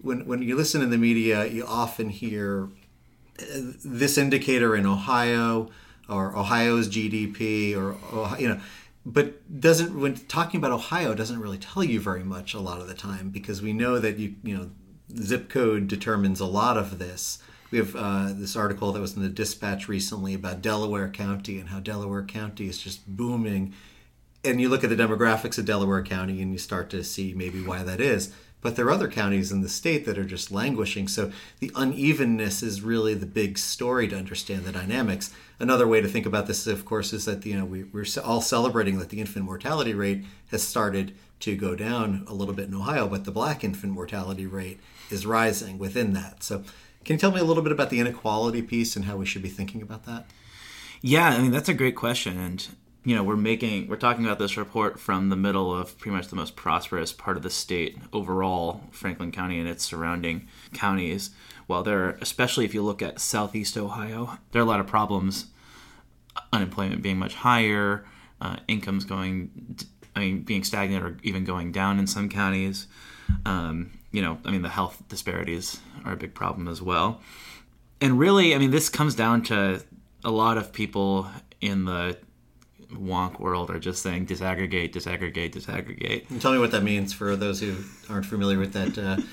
when 0.00 0.26
when 0.26 0.42
you 0.42 0.56
listen 0.56 0.80
in 0.80 0.90
the 0.90 0.96
media, 0.96 1.46
you 1.46 1.66
often 1.66 2.08
hear 2.08 2.68
uh, 3.38 3.44
this 3.84 4.16
indicator 4.16 4.74
in 4.74 4.86
Ohio 4.86 5.70
or 6.08 6.36
Ohio's 6.36 6.88
GDP 6.88 7.76
or 7.76 7.96
you 8.38 8.48
know, 8.48 8.60
but 9.04 9.60
doesn't 9.60 9.98
when 9.98 10.14
talking 10.14 10.58
about 10.58 10.72
Ohio 10.72 11.14
doesn't 11.14 11.40
really 11.40 11.58
tell 11.58 11.82
you 11.82 12.00
very 12.00 12.22
much 12.22 12.54
a 12.54 12.60
lot 12.60 12.80
of 12.80 12.88
the 12.88 12.94
time 12.94 13.30
because 13.30 13.62
we 13.62 13.72
know 13.72 13.98
that 13.98 14.18
you 14.18 14.34
you 14.42 14.56
know 14.56 14.70
zip 15.18 15.48
code 15.48 15.88
determines 15.88 16.40
a 16.40 16.46
lot 16.46 16.76
of 16.76 16.98
this. 16.98 17.38
We 17.70 17.78
have 17.78 17.94
uh, 17.94 18.32
this 18.32 18.56
article 18.56 18.92
that 18.92 19.00
was 19.00 19.16
in 19.16 19.22
the 19.22 19.28
Dispatch 19.28 19.88
recently 19.88 20.34
about 20.34 20.60
Delaware 20.60 21.08
County 21.08 21.58
and 21.58 21.68
how 21.68 21.78
Delaware 21.80 22.24
County 22.24 22.66
is 22.66 22.78
just 22.78 23.06
booming. 23.06 23.74
And 24.42 24.60
you 24.60 24.68
look 24.68 24.82
at 24.82 24.90
the 24.90 24.96
demographics 24.96 25.56
of 25.58 25.66
Delaware 25.66 26.02
County 26.02 26.42
and 26.42 26.52
you 26.52 26.58
start 26.58 26.90
to 26.90 27.04
see 27.04 27.32
maybe 27.34 27.62
why 27.62 27.82
that 27.84 28.00
is. 28.00 28.34
But 28.60 28.76
there 28.76 28.86
are 28.86 28.92
other 28.92 29.08
counties 29.08 29.52
in 29.52 29.62
the 29.62 29.68
state 29.68 30.04
that 30.04 30.18
are 30.18 30.24
just 30.24 30.52
languishing. 30.52 31.08
So 31.08 31.32
the 31.60 31.72
unevenness 31.74 32.62
is 32.62 32.82
really 32.82 33.14
the 33.14 33.26
big 33.26 33.56
story 33.56 34.06
to 34.08 34.16
understand 34.16 34.64
the 34.64 34.72
dynamics. 34.72 35.32
Another 35.58 35.88
way 35.88 36.00
to 36.00 36.08
think 36.08 36.26
about 36.26 36.46
this, 36.46 36.66
of 36.66 36.84
course, 36.84 37.12
is 37.12 37.24
that 37.24 37.44
you 37.46 37.56
know 37.56 37.64
we, 37.64 37.84
we're 37.84 38.06
all 38.24 38.40
celebrating 38.40 38.98
that 38.98 39.08
the 39.08 39.20
infant 39.20 39.44
mortality 39.44 39.94
rate 39.94 40.24
has 40.50 40.62
started 40.62 41.14
to 41.40 41.56
go 41.56 41.74
down 41.74 42.24
a 42.28 42.34
little 42.34 42.54
bit 42.54 42.68
in 42.68 42.74
Ohio, 42.74 43.08
but 43.08 43.24
the 43.24 43.30
black 43.30 43.64
infant 43.64 43.92
mortality 43.92 44.46
rate 44.46 44.78
is 45.10 45.24
rising 45.24 45.78
within 45.78 46.12
that. 46.12 46.42
So 46.42 46.62
can 47.04 47.14
you 47.14 47.18
tell 47.18 47.32
me 47.32 47.40
a 47.40 47.44
little 47.44 47.62
bit 47.62 47.72
about 47.72 47.88
the 47.90 47.98
inequality 47.98 48.62
piece 48.62 48.94
and 48.94 49.06
how 49.06 49.16
we 49.16 49.26
should 49.26 49.42
be 49.42 49.48
thinking 49.48 49.80
about 49.80 50.04
that? 50.04 50.26
Yeah, 51.00 51.28
I 51.28 51.40
mean 51.40 51.50
that's 51.50 51.68
a 51.68 51.74
great 51.74 51.96
question, 51.96 52.38
and 52.38 52.68
you 53.04 53.14
know 53.14 53.22
we're 53.22 53.36
making 53.36 53.88
we're 53.88 53.96
talking 53.96 54.24
about 54.24 54.38
this 54.38 54.56
report 54.56 55.00
from 55.00 55.30
the 55.30 55.36
middle 55.36 55.74
of 55.74 55.96
pretty 55.98 56.14
much 56.14 56.28
the 56.28 56.36
most 56.36 56.56
prosperous 56.56 57.12
part 57.12 57.36
of 57.36 57.42
the 57.42 57.50
state 57.50 57.96
overall, 58.12 58.82
Franklin 58.90 59.32
County 59.32 59.58
and 59.58 59.68
its 59.68 59.84
surrounding 59.84 60.48
counties. 60.74 61.30
While 61.66 61.82
there, 61.82 62.04
are, 62.04 62.18
especially 62.20 62.64
if 62.64 62.74
you 62.74 62.82
look 62.82 63.00
at 63.00 63.20
Southeast 63.20 63.76
Ohio, 63.78 64.38
there 64.50 64.60
are 64.60 64.64
a 64.64 64.68
lot 64.68 64.80
of 64.80 64.86
problems. 64.86 65.46
Unemployment 66.52 67.00
being 67.00 67.18
much 67.18 67.34
higher, 67.34 68.04
uh, 68.40 68.56
incomes 68.66 69.04
going, 69.04 69.76
I 70.16 70.20
mean, 70.20 70.42
being 70.42 70.64
stagnant 70.64 71.04
or 71.04 71.16
even 71.22 71.44
going 71.44 71.70
down 71.70 71.98
in 71.98 72.06
some 72.06 72.28
counties. 72.28 72.88
Um, 73.46 73.92
you 74.10 74.20
know, 74.20 74.38
I 74.44 74.50
mean, 74.50 74.62
the 74.62 74.68
health 74.68 75.02
disparities 75.08 75.78
are 76.04 76.14
a 76.14 76.16
big 76.16 76.34
problem 76.34 76.66
as 76.66 76.82
well. 76.82 77.20
And 78.00 78.18
really, 78.18 78.54
I 78.54 78.58
mean, 78.58 78.72
this 78.72 78.88
comes 78.88 79.14
down 79.14 79.42
to 79.44 79.84
a 80.24 80.30
lot 80.30 80.58
of 80.58 80.72
people 80.72 81.28
in 81.60 81.84
the 81.84 82.16
wonk 82.90 83.40
world 83.40 83.70
are 83.70 83.78
just 83.78 84.02
saying 84.02 84.26
disaggregate, 84.26 84.92
disaggregate, 84.92 85.52
disaggregate. 85.52 86.28
And 86.30 86.40
tell 86.40 86.52
me 86.52 86.58
what 86.58 86.70
that 86.72 86.82
means 86.82 87.12
for 87.12 87.36
those 87.36 87.60
who 87.60 87.76
aren't 88.08 88.26
familiar 88.26 88.58
with 88.58 88.72
that. 88.72 88.98
Uh... 88.98 89.22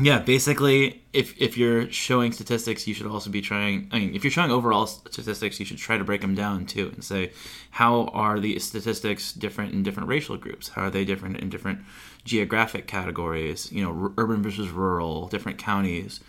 Yeah, 0.00 0.20
basically, 0.20 1.02
if 1.12 1.36
if 1.40 1.58
you're 1.58 1.90
showing 1.90 2.30
statistics, 2.30 2.86
you 2.86 2.94
should 2.94 3.06
also 3.06 3.30
be 3.30 3.40
trying. 3.40 3.88
I 3.90 3.98
mean, 3.98 4.14
if 4.14 4.22
you're 4.22 4.30
showing 4.30 4.52
overall 4.52 4.86
statistics, 4.86 5.58
you 5.58 5.66
should 5.66 5.78
try 5.78 5.98
to 5.98 6.04
break 6.04 6.20
them 6.20 6.36
down 6.36 6.66
too 6.66 6.90
and 6.94 7.02
say 7.02 7.32
how 7.70 8.04
are 8.12 8.38
the 8.38 8.58
statistics 8.60 9.32
different 9.32 9.72
in 9.72 9.82
different 9.82 10.08
racial 10.08 10.36
groups? 10.36 10.68
How 10.68 10.82
are 10.82 10.90
they 10.90 11.04
different 11.04 11.38
in 11.38 11.48
different 11.48 11.80
geographic 12.24 12.86
categories? 12.86 13.72
You 13.72 13.82
know, 13.82 14.02
r- 14.04 14.12
urban 14.18 14.40
versus 14.40 14.70
rural, 14.70 15.26
different 15.26 15.58
counties. 15.58 16.20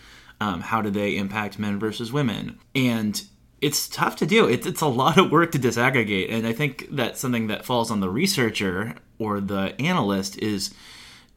Um, 0.42 0.62
how 0.62 0.82
do 0.82 0.90
they 0.90 1.18
impact 1.18 1.60
men 1.60 1.78
versus 1.78 2.12
women? 2.12 2.58
And 2.74 3.22
it's 3.62 3.88
tough 3.88 4.16
to 4.18 4.26
do. 4.26 4.48
It's, 4.48 4.66
it's 4.66 4.82
a 4.82 4.88
lot 4.88 5.18
of 5.18 5.32
work 5.32 5.52
to 5.52 5.60
disaggregate. 5.60 6.32
And 6.32 6.48
I 6.48 6.54
think 6.54 6.88
that 6.96 7.18
something 7.18 7.48
that 7.48 7.66
falls 7.66 7.92
on 7.92 8.00
the 8.00 8.10
researcher 8.10 8.96
or 9.18 9.42
the 9.42 9.76
analyst 9.80 10.38
is 10.40 10.74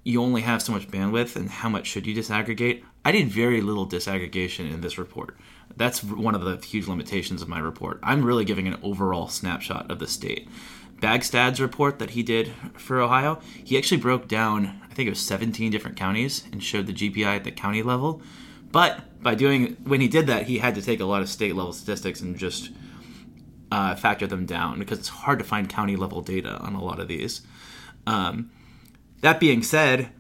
you 0.05 0.23
only 0.23 0.43
have 0.43 0.63
so 0.63 0.73
much 0.73 0.89
bandwidth 0.89 1.37
and 1.37 1.49
how 1.49 1.69
much 1.69 1.87
should 1.87 2.07
you 2.07 2.15
disaggregate. 2.15 2.83
I 3.05 3.13
did 3.13 3.29
very 3.29 3.61
little 3.61 3.87
disaggregation 3.87 4.73
in 4.73 4.81
this 4.81 4.99
report. 4.99 5.37
That's 5.77 6.03
one 6.03 6.35
of 6.35 6.43
the 6.43 6.57
huge 6.57 6.87
limitations 6.87 7.43
of 7.43 7.49
my 7.49 7.59
report. 7.59 7.99
I'm 8.03 8.25
really 8.25 8.45
giving 8.45 8.69
an 8.69 8.79
overall 8.83 9.29
snapshot 9.29 9.91
of 9.91 9.99
the 9.99 10.07
state. 10.07 10.49
Bagstad's 11.01 11.61
report 11.61 11.99
that 11.99 12.11
he 12.11 12.23
did 12.23 12.53
for 12.75 13.01
Ohio, 13.01 13.41
he 13.65 13.77
actually 13.77 14.01
broke 14.01 14.29
down, 14.29 14.81
I 14.89 14.95
think 14.95 15.09
it 15.09 15.11
was 15.11 15.21
17 15.21 15.71
different 15.73 15.97
counties 15.97 16.45
and 16.53 16.63
showed 16.63 16.87
the 16.87 16.93
GPI 16.93 17.25
at 17.25 17.45
the 17.45 17.51
county 17.51 17.83
level. 17.83 18.23
But 18.73 19.23
by 19.23 19.35
doing, 19.35 19.77
when 19.85 20.01
he 20.01 20.09
did 20.09 20.27
that, 20.27 20.47
he 20.47 20.59
had 20.59 20.75
to 20.75 20.83
take 20.83 21.01
a 21.01 21.05
lot 21.05 21.23
of 21.23 21.29
state 21.29 21.55
level 21.55 21.73
statistics 21.73 22.21
and 22.21 22.37
just 22.37 22.71
uh, 23.71 23.95
factor 23.95 24.27
them 24.27 24.47
down 24.47 24.79
because 24.79 24.99
it's 24.99 25.09
hard 25.09 25.39
to 25.39 25.45
find 25.45 25.69
county 25.69 25.97
level 25.97 26.21
data 26.21 26.59
on 26.59 26.75
a 26.75 26.83
lot 26.83 26.99
of 26.99 27.09
these. 27.09 27.43
Um, 28.07 28.51
that 29.21 29.39
being 29.39 29.63
said, 29.63 30.11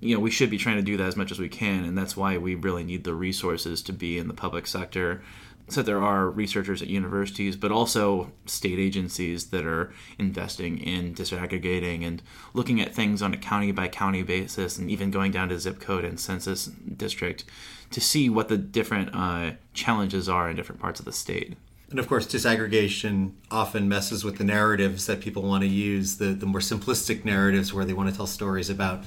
you 0.00 0.14
know 0.14 0.20
we 0.20 0.30
should 0.30 0.50
be 0.50 0.58
trying 0.58 0.76
to 0.76 0.82
do 0.82 0.96
that 0.96 1.06
as 1.06 1.16
much 1.16 1.30
as 1.30 1.38
we 1.38 1.48
can, 1.48 1.84
and 1.84 1.96
that's 1.96 2.16
why 2.16 2.36
we 2.36 2.54
really 2.54 2.84
need 2.84 3.04
the 3.04 3.14
resources 3.14 3.82
to 3.82 3.92
be 3.92 4.18
in 4.18 4.28
the 4.28 4.34
public 4.34 4.66
sector. 4.66 5.22
So 5.68 5.82
there 5.82 6.02
are 6.02 6.28
researchers 6.28 6.82
at 6.82 6.88
universities, 6.88 7.56
but 7.56 7.70
also 7.70 8.32
state 8.44 8.78
agencies 8.78 9.50
that 9.50 9.64
are 9.64 9.92
investing 10.18 10.78
in 10.78 11.14
disaggregating 11.14 12.04
and 12.04 12.22
looking 12.54 12.80
at 12.80 12.92
things 12.92 13.22
on 13.22 13.32
a 13.32 13.36
county 13.36 13.70
by 13.70 13.86
county 13.86 14.22
basis, 14.24 14.78
and 14.78 14.90
even 14.90 15.10
going 15.10 15.30
down 15.30 15.48
to 15.50 15.60
zip 15.60 15.80
code 15.80 16.04
and 16.04 16.18
census 16.18 16.66
district 16.66 17.44
to 17.90 18.00
see 18.00 18.30
what 18.30 18.48
the 18.48 18.56
different 18.56 19.10
uh, 19.14 19.52
challenges 19.74 20.28
are 20.28 20.50
in 20.50 20.56
different 20.56 20.80
parts 20.80 21.00
of 21.00 21.06
the 21.06 21.12
state. 21.12 21.56
And 21.90 21.98
of 21.98 22.06
course, 22.06 22.24
disaggregation 22.26 23.32
often 23.50 23.88
messes 23.88 24.24
with 24.24 24.38
the 24.38 24.44
narratives 24.44 25.06
that 25.06 25.20
people 25.20 25.42
want 25.42 25.62
to 25.62 25.68
use, 25.68 26.18
the, 26.18 26.26
the 26.26 26.46
more 26.46 26.60
simplistic 26.60 27.24
narratives 27.24 27.74
where 27.74 27.84
they 27.84 27.92
want 27.92 28.08
to 28.08 28.14
tell 28.14 28.28
stories 28.28 28.70
about, 28.70 29.02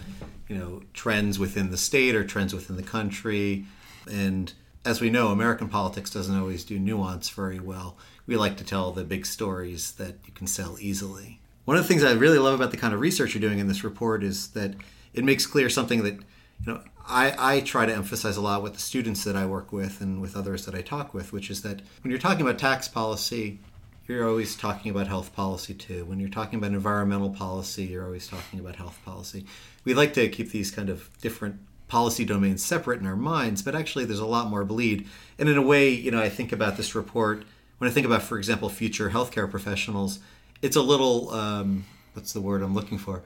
you 0.50 0.58
know, 0.58 0.82
trends 0.94 1.40
within 1.40 1.72
the 1.72 1.78
state 1.78 2.14
or 2.14 2.26
trends 2.26 2.54
within 2.54 2.76
the 2.76 2.84
country. 2.84 3.66
And 4.12 4.52
as 4.84 5.00
we 5.00 5.10
know, 5.10 5.30
American 5.30 5.70
politics 5.70 6.10
doesn't 6.10 6.38
always 6.38 6.66
do 6.66 6.78
nuance 6.78 7.30
very 7.30 7.60
well. 7.60 7.98
We 8.28 8.36
like 8.36 8.58
to 8.58 8.66
tell 8.66 8.92
the 8.92 9.06
big 9.06 9.26
stories 9.26 9.94
that 9.94 10.16
you 10.26 10.34
can 10.34 10.48
sell 10.48 10.78
easily. 10.80 11.40
One 11.64 11.78
of 11.78 11.84
the 11.84 11.88
things 11.88 12.04
I 12.04 12.12
really 12.12 12.40
love 12.40 12.56
about 12.56 12.72
the 12.72 12.78
kind 12.78 12.94
of 12.94 13.00
research 13.00 13.34
you're 13.34 13.42
doing 13.42 13.60
in 13.60 13.70
this 13.70 13.86
report 13.86 14.24
is 14.24 14.50
that 14.50 14.76
it 15.14 15.24
makes 15.24 15.46
clear 15.46 15.70
something 15.70 16.04
that, 16.04 16.16
you 16.16 16.74
know, 16.74 16.82
I, 17.08 17.56
I 17.58 17.60
try 17.60 17.86
to 17.86 17.94
emphasize 17.94 18.38
a 18.38 18.42
lot 18.42 18.64
with 18.64 18.74
the 18.74 18.80
students 18.80 19.24
that 19.26 19.36
I 19.36 19.46
work 19.46 19.72
with 19.72 20.00
and 20.02 20.22
with 20.22 20.38
others 20.38 20.66
that 20.66 20.76
I 20.76 20.82
talk 20.82 21.14
with, 21.14 21.34
which 21.34 21.50
is 21.50 21.62
that 21.64 21.82
when 22.02 22.12
you're 22.12 22.20
talking 22.20 22.42
about 22.42 22.58
tax 22.58 22.88
policy, 22.88 23.60
you're 24.08 24.28
always 24.28 24.56
talking 24.56 24.92
about 24.92 25.08
health 25.08 25.34
policy 25.36 25.74
too. 25.74 26.06
When 26.06 26.20
you're 26.20 26.30
talking 26.30 26.60
about 26.60 26.72
environmental 26.72 27.30
policy, 27.30 27.86
you're 27.86 28.06
always 28.06 28.28
talking 28.28 28.60
about 28.60 28.78
health 28.78 29.00
policy. 29.06 29.46
We 29.84 29.94
like 29.94 30.14
to 30.14 30.30
keep 30.30 30.52
these 30.52 30.72
kind 30.72 30.90
of 30.90 31.10
different 31.20 31.60
policy 31.88 32.26
domains 32.26 32.64
separate 32.64 33.00
in 33.00 33.08
our 33.08 33.16
minds, 33.16 33.62
but 33.62 33.76
actually 33.76 34.06
there's 34.06 34.20
a 34.20 34.26
lot 34.26 34.50
more 34.50 34.64
bleed. 34.64 35.08
And 35.38 35.50
in 35.50 35.58
a 35.58 35.62
way, 35.62 35.90
you 35.90 36.12
know, 36.12 36.22
I 36.22 36.30
think 36.30 36.52
about 36.52 36.78
this 36.78 36.96
report 36.96 37.44
when 37.78 37.90
I 37.90 37.94
think 37.94 38.06
about, 38.06 38.24
for 38.24 38.38
example, 38.38 38.70
future 38.70 39.10
healthcare 39.10 39.50
professionals. 39.50 40.20
It's 40.62 40.78
a 40.78 40.82
little 40.82 41.30
um, 41.32 41.86
what's 42.14 42.34
the 42.34 42.42
word 42.42 42.62
I'm 42.62 42.74
looking 42.74 42.98
for? 42.98 43.24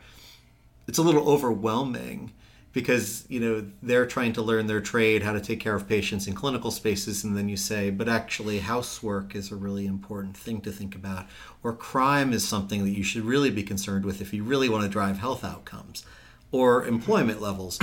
It's 0.88 0.98
a 0.98 1.04
little 1.04 1.30
overwhelming 1.30 2.32
because 2.74 3.26
you 3.30 3.40
know 3.40 3.66
they're 3.82 4.06
trying 4.06 4.34
to 4.34 4.42
learn 4.42 4.68
their 4.68 4.82
trade 4.82 5.24
how 5.24 5.34
to 5.34 5.42
take 5.42 5.60
care 5.60 5.76
of 5.76 5.88
patients 5.88 6.28
in 6.28 6.34
clinical 6.34 6.70
spaces 6.70 7.24
and 7.24 7.36
then 7.36 7.50
you 7.50 7.58
say 7.58 7.90
but 7.90 8.08
actually 8.08 8.60
housework 8.60 9.36
is 9.36 9.52
a 9.52 9.56
really 9.56 9.86
important 9.86 10.38
thing 10.38 10.62
to 10.62 10.72
think 10.72 10.94
about 10.94 11.26
or 11.64 11.74
crime 11.74 12.34
is 12.34 12.48
something 12.48 12.84
that 12.84 12.92
you 12.92 13.04
should 13.04 13.24
really 13.24 13.50
be 13.50 13.64
concerned 13.64 14.06
with 14.06 14.22
if 14.22 14.34
you 14.34 14.44
really 14.44 14.70
want 14.70 14.84
to 14.84 14.90
drive 14.90 15.18
health 15.18 15.44
outcomes 15.44 16.06
or 16.52 16.86
employment 16.86 17.42
levels. 17.42 17.80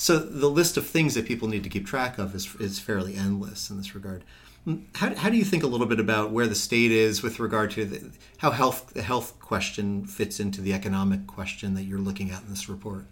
So 0.00 0.18
the 0.18 0.48
list 0.48 0.76
of 0.76 0.86
things 0.86 1.14
that 1.14 1.26
people 1.26 1.48
need 1.48 1.64
to 1.64 1.68
keep 1.68 1.84
track 1.84 2.18
of 2.18 2.32
is, 2.32 2.54
is 2.60 2.78
fairly 2.78 3.16
endless 3.16 3.68
in 3.68 3.78
this 3.78 3.96
regard. 3.96 4.22
Mm, 4.64 4.84
how, 4.94 5.12
how 5.14 5.28
do 5.28 5.36
you 5.36 5.44
think 5.44 5.64
a 5.64 5.66
little 5.66 5.86
bit 5.88 5.98
about 5.98 6.30
where 6.30 6.46
the 6.46 6.54
state 6.54 6.92
is 6.92 7.20
with 7.20 7.40
regard 7.40 7.72
to 7.72 7.84
the, 7.84 8.10
how 8.38 8.52
health 8.52 8.94
the 8.94 9.02
health 9.02 9.38
question 9.40 10.04
fits 10.06 10.38
into 10.38 10.60
the 10.60 10.72
economic 10.72 11.26
question 11.26 11.74
that 11.74 11.82
you're 11.82 11.98
looking 11.98 12.30
at 12.30 12.42
in 12.42 12.50
this 12.50 12.68
report 12.68 13.06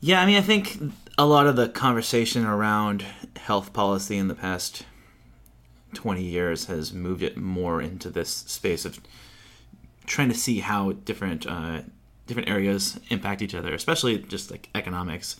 yeah, 0.00 0.20
I 0.20 0.26
mean, 0.26 0.36
I 0.36 0.40
think 0.40 0.78
a 1.16 1.26
lot 1.26 1.46
of 1.46 1.56
the 1.56 1.68
conversation 1.68 2.44
around 2.44 3.04
health 3.36 3.72
policy 3.72 4.16
in 4.16 4.28
the 4.28 4.34
past 4.34 4.84
20 5.94 6.22
years 6.22 6.66
has 6.66 6.92
moved 6.92 7.22
it 7.22 7.36
more 7.36 7.80
into 7.82 8.10
this 8.10 8.28
space 8.30 8.84
of 8.84 9.00
trying 10.06 10.28
to 10.28 10.34
see 10.34 10.60
how 10.60 10.92
different 10.92 11.46
uh, 11.46 11.82
different 12.26 12.48
areas 12.48 13.00
impact 13.08 13.42
each 13.42 13.54
other, 13.54 13.74
especially 13.74 14.18
just 14.18 14.50
like 14.50 14.68
economics. 14.74 15.36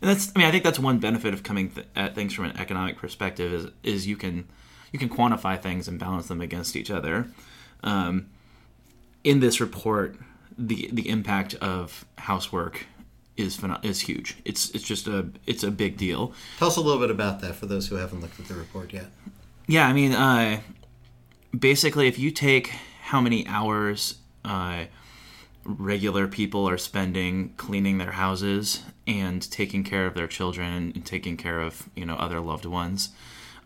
And 0.00 0.10
that's, 0.10 0.32
I 0.34 0.38
mean, 0.40 0.48
I 0.48 0.50
think 0.50 0.64
that's 0.64 0.78
one 0.78 0.98
benefit 0.98 1.32
of 1.32 1.42
coming 1.42 1.70
th- 1.70 1.86
at 1.94 2.14
things 2.14 2.34
from 2.34 2.46
an 2.46 2.56
economic 2.58 2.98
perspective 2.98 3.52
is 3.52 3.66
is 3.82 4.06
you 4.06 4.16
can 4.16 4.48
you 4.92 4.98
can 4.98 5.08
quantify 5.08 5.60
things 5.60 5.88
and 5.88 5.98
balance 5.98 6.28
them 6.28 6.40
against 6.40 6.76
each 6.76 6.90
other. 6.90 7.28
Um, 7.82 8.28
in 9.24 9.40
this 9.40 9.60
report, 9.60 10.16
the 10.58 10.90
the 10.92 11.08
impact 11.08 11.54
of 11.54 12.04
housework 12.18 12.86
is 13.42 13.60
is 13.82 14.00
huge. 14.00 14.36
It's 14.44 14.70
it's 14.70 14.84
just 14.84 15.06
a 15.06 15.28
it's 15.46 15.62
a 15.62 15.70
big 15.70 15.96
deal. 15.96 16.32
Tell 16.58 16.68
us 16.68 16.76
a 16.76 16.80
little 16.80 17.00
bit 17.00 17.10
about 17.10 17.40
that 17.40 17.56
for 17.56 17.66
those 17.66 17.88
who 17.88 17.96
haven't 17.96 18.20
looked 18.20 18.40
at 18.40 18.46
the 18.46 18.54
report 18.54 18.92
yet. 18.92 19.06
Yeah, 19.66 19.86
I 19.86 19.92
mean, 19.92 20.12
uh, 20.12 20.60
basically, 21.56 22.08
if 22.08 22.18
you 22.18 22.30
take 22.30 22.68
how 23.02 23.20
many 23.20 23.46
hours 23.46 24.16
uh, 24.44 24.84
regular 25.64 26.26
people 26.26 26.68
are 26.68 26.78
spending 26.78 27.54
cleaning 27.56 27.98
their 27.98 28.12
houses 28.12 28.82
and 29.06 29.48
taking 29.50 29.84
care 29.84 30.06
of 30.06 30.14
their 30.14 30.26
children 30.26 30.92
and 30.94 31.04
taking 31.04 31.36
care 31.36 31.60
of 31.60 31.88
you 31.94 32.06
know 32.06 32.14
other 32.14 32.40
loved 32.40 32.64
ones, 32.64 33.10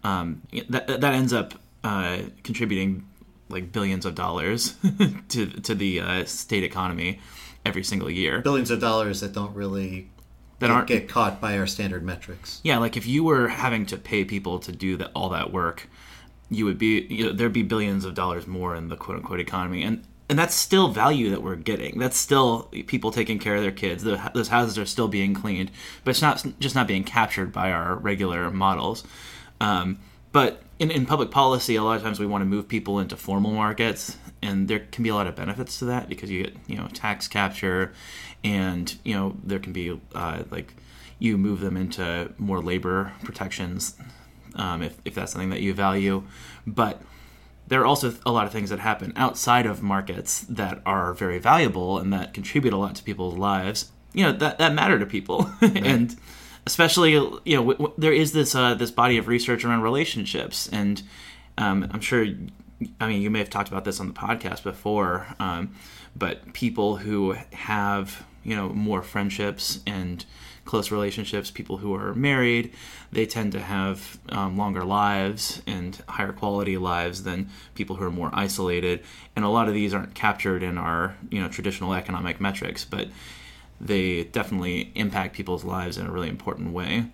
um, 0.05 0.43
that 0.69 0.87
that 0.87 1.15
ends 1.15 1.33
up 1.33 1.55
uh, 1.85 2.19
contributing 2.43 3.07
like 3.49 3.73
billions 3.73 4.05
of 4.05 4.15
dollars 4.15 4.75
to 5.29 5.47
to 5.47 5.75
the 5.75 6.01
uh, 6.01 6.25
state 6.25 6.65
economy 6.65 7.21
every 7.67 7.85
single 7.85 8.11
year. 8.11 8.41
Billions 8.41 8.71
of 8.71 8.81
dollars 8.81 9.21
that 9.21 9.33
don't 9.33 9.55
really 9.55 10.11
that 10.59 10.71
aren't 10.71 10.89
get 10.89 11.09
caught 11.09 11.41
by 11.41 11.59
our 11.59 11.67
standard 11.67 12.03
metrics. 12.03 12.61
Yeah, 12.65 12.79
like 12.79 12.97
if 12.97 13.07
you 13.07 13.25
were 13.25 13.49
having 13.49 13.85
to 13.87 13.99
pay 13.99 14.25
people 14.25 14.59
to 14.61 14.73
do 14.73 14.97
that 14.97 15.11
all 15.15 15.29
that 15.31 15.53
work, 15.53 15.89
you 16.49 16.65
would 16.65 16.79
be 16.79 17.07
you 17.11 17.27
know, 17.27 17.33
there'd 17.33 17.53
be 17.53 17.63
billions 17.63 18.05
of 18.05 18.15
dollars 18.15 18.47
more 18.47 18.75
in 18.75 18.89
the 18.89 18.97
quote 18.97 19.19
unquote 19.19 19.41
economy, 19.41 19.83
and 19.83 20.05
and 20.29 20.39
that's 20.39 20.55
still 20.55 20.89
value 20.89 21.31
that 21.31 21.43
we're 21.43 21.57
getting. 21.57 21.99
That's 21.99 22.17
still 22.17 22.65
people 22.87 23.11
taking 23.13 23.39
care 23.39 23.57
of 23.57 23.63
their 23.63 23.71
kids. 23.71 24.03
The, 24.03 24.31
those 24.35 24.49
houses 24.49 24.77
are 24.79 24.87
still 24.87 25.09
being 25.09 25.35
cleaned, 25.35 25.71
but 26.05 26.11
it's 26.11 26.23
not 26.23 26.45
just 26.59 26.75
not 26.75 26.89
being 26.89 27.05
captured 27.05 27.53
by 27.53 27.71
our 27.71 27.95
regular 27.97 28.51
models. 28.51 29.05
Um, 29.61 29.99
but 30.33 30.63
in, 30.79 30.91
in 30.91 31.07
public 31.07 31.31
policy, 31.31 31.77
a 31.77 31.83
lot 31.83 31.97
of 31.97 32.03
times 32.03 32.21
we 32.21 32.27
want 32.27 32.43
to 32.43 32.47
move 32.47 32.69
people 32.69 32.99
into 32.99 33.17
formal 33.17 33.53
markets, 33.53 34.17
and 34.43 34.69
there 34.69 34.81
can 34.81 35.03
be 35.03 35.09
a 35.09 35.15
lot 35.15 35.27
of 35.27 35.35
benefits 35.35 35.79
to 35.79 35.87
that 35.87 36.09
because 36.09 36.31
you 36.31 36.45
get 36.45 36.57
you 36.67 36.77
know 36.77 36.89
tax 36.89 37.29
capture, 37.29 37.93
and 38.45 38.97
you 39.05 39.15
know 39.15 39.37
there 39.43 39.59
can 39.59 39.73
be 39.73 39.99
uh, 40.15 40.43
like 40.51 40.75
you 41.19 41.39
move 41.39 41.61
them 41.61 41.77
into 41.77 42.33
more 42.37 42.61
labor 42.61 43.13
protections 43.25 43.97
um, 44.55 44.83
if, 44.83 44.99
if 45.05 45.15
that's 45.15 45.33
something 45.33 45.51
that 45.51 45.63
you 45.63 45.73
value, 45.73 46.23
but 46.67 47.01
there 47.69 47.81
are 47.81 47.87
also 47.87 48.15
a 48.25 48.31
lot 48.31 48.47
of 48.47 48.53
things 48.53 48.71
that 48.71 48.79
happen 48.79 49.13
outside 49.17 49.67
of 49.67 49.83
markets 49.83 50.41
that 50.43 50.81
are 50.87 51.15
very 51.15 51.39
valuable 51.39 51.99
and 51.99 52.13
that 52.13 52.33
contribute 52.33 52.73
a 52.73 52.77
lot 52.77 52.95
to 52.95 53.03
people's 53.03 53.37
lives. 53.37 53.91
You 54.13 54.25
know 54.25 54.33
that 54.33 54.59
that 54.59 54.75
matter 54.75 54.99
to 54.99 55.07
people, 55.07 55.51
right. 55.63 55.87
and 55.87 56.17
especially 56.67 57.13
you 57.13 57.41
know 57.47 57.63
w- 57.63 57.79
w- 57.79 57.93
there 57.97 58.13
is 58.13 58.33
this 58.33 58.55
uh, 58.55 58.75
this 58.75 58.91
body 58.91 59.19
of 59.19 59.29
research 59.29 59.65
around 59.65 59.83
relationships, 59.83 60.69
and 60.71 61.03
um, 61.59 61.89
I'm 61.93 62.01
sure. 62.01 62.27
I 63.01 63.09
mean, 63.09 63.23
you 63.23 63.31
may 63.31 63.39
have 63.39 63.49
talked 63.49 63.69
about 63.69 63.87
this 63.87 64.01
on 64.01 64.09
the 64.09 64.13
podcast 64.13 64.63
before, 64.63 65.27
um, 65.41 65.75
but 66.15 66.53
people 66.53 66.97
who 66.97 67.35
have 67.53 68.27
you 68.45 68.55
know 68.55 68.69
more 68.69 69.03
friendships 69.03 69.81
and 69.87 70.25
close 70.67 70.91
relationships, 70.91 71.51
people 71.51 71.79
who 71.79 71.95
are 71.95 72.13
married, 72.15 72.73
they 73.13 73.25
tend 73.25 73.53
to 73.53 73.61
have 73.61 74.19
um, 74.31 74.59
longer 74.59 74.85
lives 74.85 75.63
and 75.67 76.03
higher 76.09 76.33
quality 76.33 76.77
lives 76.77 77.23
than 77.23 77.49
people 77.75 77.97
who 77.97 78.05
are 78.05 78.11
more 78.11 78.31
isolated. 78.33 79.03
And 79.37 79.45
a 79.45 79.49
lot 79.49 79.69
of 79.69 79.75
these 79.75 79.95
aren't 79.95 80.15
captured 80.15 80.63
in 80.63 80.77
our 80.77 81.17
you 81.31 81.41
know 81.41 81.49
traditional 81.49 81.95
economic 81.95 82.41
metrics, 82.41 82.85
but 82.85 83.09
they 83.81 84.25
definitely 84.25 84.93
impact 84.95 85.35
people's 85.35 85.65
lives 85.65 85.99
in 85.99 86.07
a 86.07 86.11
really 86.11 86.29
important 86.29 86.73
way. 86.73 87.07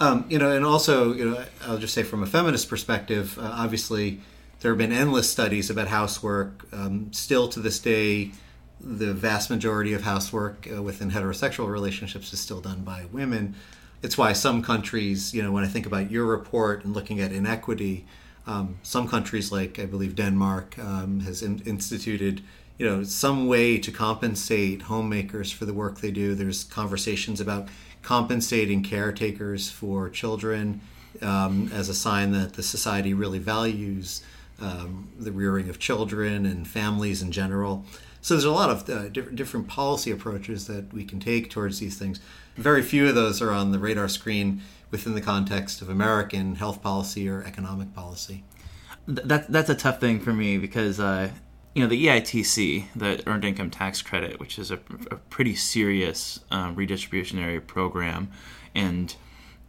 Um, 0.00 0.24
you 0.28 0.38
know, 0.38 0.50
and 0.50 0.64
also, 0.64 1.12
you 1.12 1.30
know, 1.30 1.44
I'll 1.66 1.78
just 1.78 1.92
say 1.92 2.02
from 2.02 2.22
a 2.22 2.26
feminist 2.26 2.68
perspective, 2.68 3.38
uh, 3.38 3.42
obviously, 3.52 4.20
there 4.60 4.70
have 4.70 4.78
been 4.78 4.92
endless 4.92 5.30
studies 5.30 5.70
about 5.70 5.88
housework. 5.88 6.66
Um, 6.72 7.12
still 7.12 7.48
to 7.48 7.60
this 7.60 7.78
day, 7.78 8.32
the 8.80 9.12
vast 9.12 9.50
majority 9.50 9.92
of 9.92 10.02
housework 10.02 10.66
uh, 10.74 10.82
within 10.82 11.10
heterosexual 11.10 11.68
relationships 11.68 12.32
is 12.32 12.40
still 12.40 12.60
done 12.60 12.80
by 12.82 13.06
women. 13.12 13.54
It's 14.02 14.16
why 14.16 14.32
some 14.32 14.62
countries, 14.62 15.34
you 15.34 15.42
know, 15.42 15.52
when 15.52 15.64
I 15.64 15.68
think 15.68 15.84
about 15.84 16.10
your 16.10 16.24
report 16.24 16.84
and 16.84 16.94
looking 16.94 17.20
at 17.20 17.32
inequity, 17.32 18.06
um, 18.46 18.78
some 18.82 19.06
countries 19.06 19.52
like 19.52 19.78
I 19.78 19.84
believe 19.84 20.14
Denmark 20.14 20.78
um, 20.78 21.20
has 21.20 21.42
in- 21.42 21.62
instituted 21.66 22.42
you 22.80 22.86
know 22.88 23.02
some 23.02 23.46
way 23.46 23.76
to 23.76 23.92
compensate 23.92 24.80
homemakers 24.80 25.52
for 25.52 25.66
the 25.66 25.74
work 25.74 26.00
they 26.00 26.10
do. 26.10 26.34
There's 26.34 26.64
conversations 26.64 27.38
about 27.38 27.68
compensating 28.00 28.82
caretakers 28.82 29.70
for 29.70 30.08
children 30.08 30.80
um, 31.20 31.70
as 31.74 31.90
a 31.90 31.94
sign 31.94 32.32
that 32.32 32.54
the 32.54 32.62
society 32.62 33.12
really 33.12 33.38
values 33.38 34.24
um, 34.62 35.10
the 35.18 35.30
rearing 35.30 35.68
of 35.68 35.78
children 35.78 36.46
and 36.46 36.66
families 36.66 37.20
in 37.20 37.32
general. 37.32 37.84
So 38.22 38.32
there's 38.32 38.44
a 38.44 38.50
lot 38.50 38.70
of 38.70 38.88
uh, 38.88 39.08
different, 39.10 39.36
different 39.36 39.68
policy 39.68 40.10
approaches 40.10 40.66
that 40.66 40.90
we 40.90 41.04
can 41.04 41.20
take 41.20 41.50
towards 41.50 41.80
these 41.80 41.98
things. 41.98 42.18
Very 42.56 42.82
few 42.82 43.08
of 43.08 43.14
those 43.14 43.42
are 43.42 43.50
on 43.50 43.72
the 43.72 43.78
radar 43.78 44.08
screen 44.08 44.62
within 44.90 45.14
the 45.14 45.20
context 45.20 45.82
of 45.82 45.90
American 45.90 46.54
health 46.54 46.80
policy 46.80 47.28
or 47.28 47.42
economic 47.42 47.92
policy. 47.94 48.42
th- 49.06 49.26
that 49.26 49.52
that's 49.52 49.68
a 49.68 49.74
tough 49.74 50.00
thing 50.00 50.18
for 50.18 50.32
me 50.32 50.56
because 50.56 50.98
uh, 50.98 51.30
you 51.74 51.82
know 51.82 51.88
the 51.88 52.06
EITC, 52.06 52.86
the 52.96 53.22
Earned 53.26 53.44
Income 53.44 53.70
Tax 53.70 54.02
Credit, 54.02 54.40
which 54.40 54.58
is 54.58 54.70
a, 54.70 54.80
a 55.10 55.16
pretty 55.16 55.54
serious 55.54 56.40
um, 56.50 56.74
redistributionary 56.74 57.64
program, 57.64 58.30
and 58.74 59.14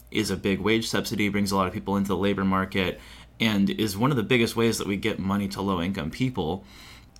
is 0.10 0.31
a 0.31 0.38
big 0.38 0.60
wage 0.60 0.89
subsidy, 0.89 1.29
brings 1.29 1.51
a 1.51 1.55
lot 1.55 1.67
of 1.67 1.74
people 1.74 1.96
into 1.96 2.10
the 2.10 2.17
labor 2.17 2.43
market, 2.43 3.00
and 3.39 3.70
is 3.70 3.98
one 3.98 4.12
of 4.12 4.17
the 4.17 4.24
biggest 4.24 4.55
ways 4.55 4.77
that 4.77 4.88
we 4.88 4.98
get 4.98 5.20
money 5.20 5.48
to 5.48 5.62
low 5.62 5.81
income 5.81 6.10
people. 6.10 6.63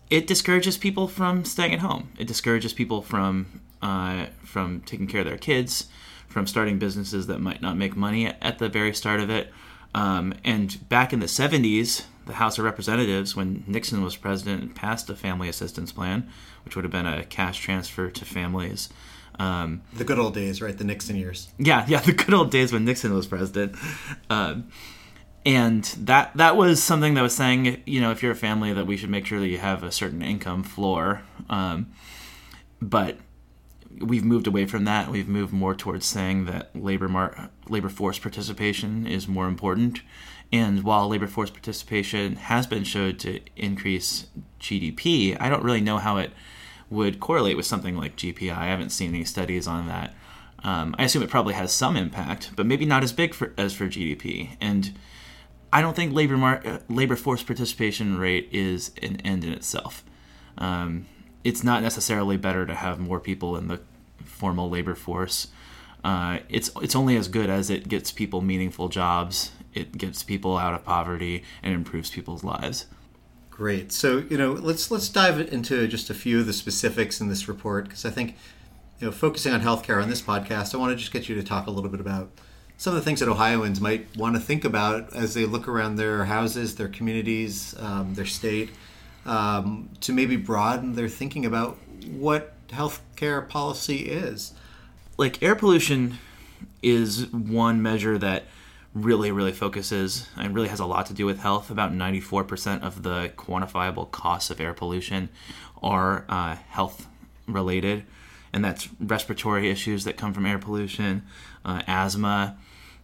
It 0.10 0.28
discourages 0.28 0.78
people 0.78 1.08
from 1.08 1.46
staying 1.46 1.74
at 1.74 1.80
home. 1.80 2.12
It 2.18 2.28
discourages 2.28 2.74
people 2.74 3.02
from 3.02 3.62
uh, 3.82 4.28
from 4.44 4.82
taking 4.82 5.08
care 5.08 5.22
of 5.22 5.28
their 5.28 5.38
kids, 5.38 5.88
from 6.28 6.48
starting 6.48 6.80
businesses 6.80 7.28
that 7.28 7.40
might 7.40 7.62
not 7.62 7.78
make 7.78 7.96
money 7.96 8.28
at 8.28 8.60
the 8.60 8.70
very 8.70 8.94
start 8.94 9.20
of 9.20 9.30
it. 9.30 9.52
Um, 9.94 10.34
and 10.44 10.88
back 10.90 11.12
in 11.12 11.20
the 11.20 11.26
70s, 11.26 12.06
the 12.32 12.38
House 12.38 12.58
of 12.58 12.64
Representatives, 12.66 13.36
when 13.36 13.64
Nixon 13.68 14.02
was 14.04 14.16
president, 14.16 14.74
passed 14.76 15.10
a 15.10 15.16
family 15.16 15.50
assistance 15.50 15.92
plan, 15.92 16.30
which 16.66 16.76
would 16.76 16.86
have 16.86 16.92
been 16.92 17.06
a 17.06 17.24
cash 17.26 17.60
transfer 17.60 18.10
to 18.10 18.26
families. 18.26 18.90
Um, 19.40 19.82
The 19.94 20.04
good 20.04 20.20
old 20.20 20.34
days, 20.34 20.62
right? 20.62 20.78
The 20.78 20.84
Nixon 20.84 21.16
years. 21.16 21.50
yeah, 21.58 21.86
yeah, 21.90 22.00
the 22.00 22.14
good 22.14 22.34
old 22.34 22.50
days 22.52 22.72
when 22.72 22.86
Nixon 22.86 23.14
was 23.14 23.28
president. 23.28 23.76
Um, 24.30 24.70
and 25.46 25.84
that 26.00 26.32
that 26.38 26.56
was 26.56 26.82
something 26.84 27.16
that 27.16 27.22
was 27.22 27.36
saying, 27.36 27.82
you 27.86 28.00
know, 28.00 28.12
if 28.12 28.22
you're 28.22 28.32
a 28.34 28.36
family, 28.36 28.72
that 28.74 28.86
we 28.86 28.96
should 28.98 29.10
make 29.10 29.26
sure 29.26 29.40
that 29.40 29.48
you 29.48 29.58
have 29.58 29.84
a 29.84 29.92
certain 29.92 30.22
income 30.22 30.64
floor. 30.64 31.24
Um, 31.50 31.92
but 32.82 33.18
we've 34.00 34.24
moved 34.24 34.48
away 34.48 34.66
from 34.68 34.86
that. 34.86 35.10
We've 35.10 35.28
moved 35.28 35.52
more 35.52 35.74
towards 35.76 36.06
saying 36.06 36.46
that 36.46 36.70
labor 36.76 37.08
mar- 37.10 37.50
labor 37.68 37.90
force 37.90 38.20
participation 38.20 39.08
is 39.08 39.28
more 39.28 39.48
important. 39.48 40.02
And 40.52 40.84
while 40.84 41.08
labor 41.08 41.28
force 41.28 41.50
participation 41.50 42.36
has 42.36 42.68
been 42.68 42.84
showed 42.84 43.20
to 43.20 43.40
increase 43.56 44.28
GDP, 44.60 45.38
I 45.40 45.50
don't 45.50 45.64
really 45.64 45.82
know 45.82 45.98
how 45.98 46.18
it 46.18 46.32
would 46.90 47.22
correlate 47.22 47.56
with 47.56 47.66
something 47.66 47.96
like 47.96 48.18
GPI. 48.18 48.56
I 48.56 48.68
haven't 48.68 48.90
seen 48.90 49.16
any 49.16 49.24
studies 49.24 49.66
on 49.66 49.88
that. 49.88 50.14
Um, 50.64 50.94
I 51.00 51.06
assume 51.06 51.24
it 51.24 51.30
probably 51.30 51.54
has 51.54 51.72
some 51.72 51.96
impact, 51.96 52.52
but 52.56 52.66
maybe 52.66 52.86
not 52.86 53.04
as 53.04 53.14
big 53.14 53.34
for, 53.34 53.54
as 53.58 53.74
for 53.74 53.86
GDP. 53.86 54.58
And 54.60 54.94
I 55.74 55.82
don't 55.82 55.96
think 55.96 56.14
labor 56.14 56.38
mar- 56.38 56.62
uh, 56.66 56.80
labor 56.90 57.16
force 57.16 57.44
participation 57.44 58.18
rate 58.18 58.50
is 58.52 58.92
an 59.02 59.22
end 59.22 59.44
in 59.44 59.54
itself. 59.54 60.04
Um, 60.58 61.08
it's 61.44 61.64
not 61.64 61.82
necessarily 61.82 62.38
better 62.38 62.66
to 62.66 62.76
have 62.76 63.00
more 63.00 63.20
people 63.20 63.56
in 63.56 63.68
the 63.68 63.82
formal 64.24 64.70
labor 64.70 64.96
force. 64.96 65.48
Uh, 66.04 66.40
it's 66.50 66.70
it's 66.82 66.96
only 66.96 67.16
as 67.16 67.28
good 67.28 67.50
as 67.50 67.70
it 67.70 67.88
gets 67.88 68.12
people 68.12 68.42
meaningful 68.42 68.90
jobs. 68.90 69.52
It 69.74 69.98
gets 69.98 70.24
people 70.24 70.58
out 70.58 70.74
of 70.74 70.84
poverty 70.84 71.44
and 71.64 71.74
improves 71.74 72.10
people's 72.10 72.44
lives. 72.44 72.86
Great. 73.50 73.92
So 73.92 74.24
you 74.30 74.38
know, 74.38 74.54
let's 74.54 74.90
let's 74.92 75.10
dive 75.10 75.40
into 75.40 75.88
just 75.88 76.10
a 76.10 76.14
few 76.14 76.40
of 76.40 76.46
the 76.48 76.54
specifics 76.54 77.22
in 77.22 77.30
this 77.30 77.48
report 77.48 77.86
because 77.86 78.06
I 78.06 78.10
think 78.10 78.36
you 79.00 79.08
know, 79.08 79.12
focusing 79.12 79.54
on 79.54 79.62
healthcare 79.62 80.02
on 80.02 80.10
this 80.10 80.22
podcast, 80.22 80.74
I 80.74 80.78
want 80.78 80.92
to 80.92 80.96
just 80.96 81.12
get 81.12 81.28
you 81.28 81.36
to 81.36 81.44
talk 81.44 81.68
a 81.68 81.72
little 81.72 81.90
bit 81.90 82.00
about 82.00 82.32
some 82.78 82.94
of 82.96 83.00
the 83.00 83.06
things 83.06 83.20
that 83.20 83.30
Ohioans 83.30 83.80
might 83.80 84.16
want 84.18 84.36
to 84.36 84.42
think 84.42 84.66
about 84.66 85.14
as 85.16 85.36
they 85.36 85.46
look 85.46 85.68
around 85.68 85.98
their 85.98 86.26
houses, 86.26 86.76
their 86.76 86.88
communities, 86.88 87.76
um, 87.80 88.16
their 88.16 88.26
state, 88.26 88.72
um, 89.26 89.90
to 90.02 90.12
maybe 90.12 90.36
broaden 90.36 90.96
their 90.96 91.08
thinking 91.08 91.46
about 91.46 91.78
what 92.08 92.56
healthcare 92.70 93.48
policy 93.48 94.10
is. 94.10 94.54
like 95.18 95.44
air 95.44 95.56
pollution 95.56 96.18
is 96.82 97.28
one 97.32 97.82
measure 97.82 98.18
that 98.18 98.46
really 98.94 99.32
really 99.32 99.54
focuses 99.54 100.28
and 100.38 100.54
really 100.54 100.68
has 100.68 100.80
a 100.80 100.86
lot 100.86 101.06
to 101.06 101.14
do 101.14 101.26
with 101.26 101.40
health. 101.40 101.70
About 101.70 101.94
94% 101.94 102.82
of 102.82 103.04
the 103.04 103.32
quantifiable 103.38 104.10
costs 104.12 104.50
of 104.50 104.60
air 104.60 104.74
pollution 104.74 105.30
are 105.82 106.26
uh, 106.28 106.56
health 106.70 107.08
related. 107.48 108.04
And 108.54 108.66
that's 108.66 108.90
respiratory 109.00 109.70
issues 109.70 110.04
that 110.04 110.18
come 110.18 110.34
from 110.34 110.46
air 110.46 110.60
pollution 110.60 111.24
uh, 111.64 111.84
asthma 111.88 112.58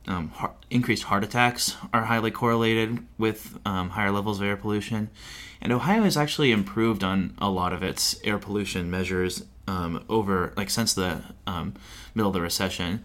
um, 0.08 0.30
heart, 0.30 0.56
increased 0.70 1.04
heart 1.04 1.24
attacks 1.24 1.76
are 1.94 2.06
highly 2.06 2.32
correlated 2.32 3.06
with 3.18 3.60
um, 3.66 3.92
higher 3.92 4.12
levels 4.12 4.40
of 4.40 4.48
air 4.48 4.58
pollution. 4.58 5.10
And 5.62 5.74
ohio 5.74 6.04
has 6.04 6.16
actually 6.16 6.52
improved 6.52 7.04
on 7.04 7.34
a 7.40 7.50
lot 7.50 7.74
of 7.74 7.84
its 7.84 8.20
air 8.24 8.38
pollution 8.38 8.90
measures 8.90 9.44
um, 9.68 10.04
over 10.08 10.54
like 10.56 10.70
since 10.70 10.94
the 10.94 11.22
um, 11.46 11.74
middle 12.16 12.30
of 12.30 12.34
the 12.34 12.42
recession. 12.42 13.04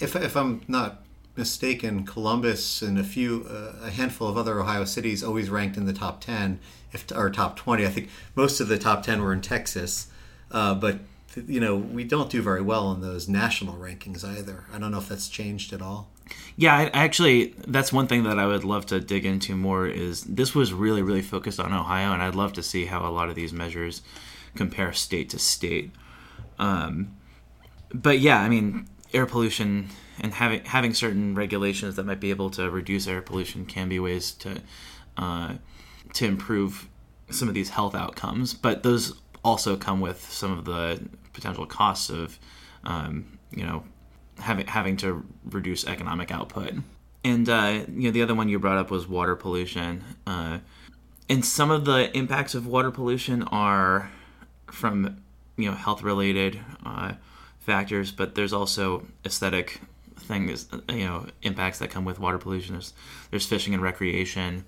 If, 0.00 0.14
if 0.14 0.36
I'm 0.36 0.62
not 0.68 1.03
mistaken, 1.36 2.04
Columbus 2.04 2.82
and 2.82 2.98
a 2.98 3.04
few, 3.04 3.46
uh, 3.48 3.86
a 3.86 3.90
handful 3.90 4.28
of 4.28 4.36
other 4.36 4.60
Ohio 4.60 4.84
cities 4.84 5.22
always 5.22 5.50
ranked 5.50 5.76
in 5.76 5.84
the 5.84 5.92
top 5.92 6.20
10, 6.20 6.60
if 6.92 7.10
or 7.12 7.30
top 7.30 7.56
20. 7.56 7.84
I 7.84 7.88
think 7.88 8.08
most 8.34 8.60
of 8.60 8.68
the 8.68 8.78
top 8.78 9.02
10 9.02 9.22
were 9.22 9.32
in 9.32 9.40
Texas, 9.40 10.08
uh, 10.50 10.74
but 10.74 11.00
you 11.48 11.58
know 11.58 11.74
we 11.74 12.04
don't 12.04 12.30
do 12.30 12.40
very 12.40 12.62
well 12.62 12.92
in 12.92 13.00
those 13.00 13.28
national 13.28 13.74
rankings 13.74 14.24
either. 14.24 14.64
I 14.72 14.78
don't 14.78 14.92
know 14.92 14.98
if 14.98 15.08
that's 15.08 15.28
changed 15.28 15.72
at 15.72 15.82
all. 15.82 16.10
Yeah, 16.56 16.74
I, 16.74 16.84
actually, 16.86 17.54
that's 17.66 17.92
one 17.92 18.06
thing 18.06 18.22
that 18.22 18.38
I 18.38 18.46
would 18.46 18.64
love 18.64 18.86
to 18.86 19.00
dig 19.00 19.26
into 19.26 19.56
more. 19.56 19.86
Is 19.86 20.22
this 20.24 20.54
was 20.54 20.72
really 20.72 21.02
really 21.02 21.22
focused 21.22 21.58
on 21.58 21.72
Ohio, 21.72 22.12
and 22.12 22.22
I'd 22.22 22.36
love 22.36 22.52
to 22.54 22.62
see 22.62 22.86
how 22.86 23.06
a 23.06 23.10
lot 23.10 23.28
of 23.28 23.34
these 23.34 23.52
measures 23.52 24.02
compare 24.54 24.92
state 24.92 25.30
to 25.30 25.38
state. 25.38 25.90
Um, 26.58 27.16
but 27.92 28.20
yeah, 28.20 28.40
I 28.40 28.48
mean, 28.48 28.86
air 29.12 29.26
pollution 29.26 29.88
and 30.20 30.34
having 30.34 30.64
having 30.64 30.94
certain 30.94 31.34
regulations 31.34 31.96
that 31.96 32.06
might 32.06 32.20
be 32.20 32.30
able 32.30 32.50
to 32.50 32.70
reduce 32.70 33.06
air 33.06 33.22
pollution 33.22 33.66
can 33.66 33.88
be 33.88 33.98
ways 33.98 34.32
to 34.32 34.60
uh, 35.16 35.54
to 36.14 36.26
improve 36.26 36.88
some 37.30 37.48
of 37.48 37.54
these 37.54 37.70
health 37.70 37.94
outcomes. 37.94 38.54
But 38.54 38.82
those 38.82 39.20
also 39.44 39.76
come 39.76 40.00
with 40.00 40.20
some 40.30 40.56
of 40.56 40.64
the 40.64 41.02
potential 41.32 41.66
costs 41.66 42.10
of 42.10 42.38
um, 42.84 43.38
you 43.50 43.64
know 43.64 43.84
having 44.38 44.66
having 44.66 44.96
to 44.98 45.24
reduce 45.44 45.86
economic 45.86 46.30
output. 46.30 46.74
And 47.24 47.48
uh, 47.48 47.84
you 47.88 48.04
know 48.04 48.10
the 48.10 48.22
other 48.22 48.34
one 48.34 48.48
you 48.48 48.58
brought 48.58 48.78
up 48.78 48.90
was 48.90 49.08
water 49.08 49.36
pollution. 49.36 50.04
Uh, 50.26 50.58
and 51.28 51.44
some 51.44 51.70
of 51.70 51.86
the 51.86 52.14
impacts 52.16 52.54
of 52.54 52.66
water 52.66 52.90
pollution 52.90 53.42
are 53.44 54.10
from 54.66 55.22
you 55.56 55.70
know 55.70 55.76
health 55.76 56.02
related 56.02 56.60
uh, 56.84 57.14
factors, 57.58 58.12
but 58.12 58.34
there's 58.34 58.52
also 58.52 59.06
aesthetic 59.24 59.80
things 60.16 60.68
you 60.88 61.04
know 61.04 61.26
impacts 61.42 61.78
that 61.78 61.90
come 61.90 62.04
with 62.04 62.18
water 62.18 62.38
pollution. 62.38 62.74
There's, 62.74 62.92
there's 63.30 63.46
fishing 63.46 63.74
and 63.74 63.82
recreation. 63.82 64.64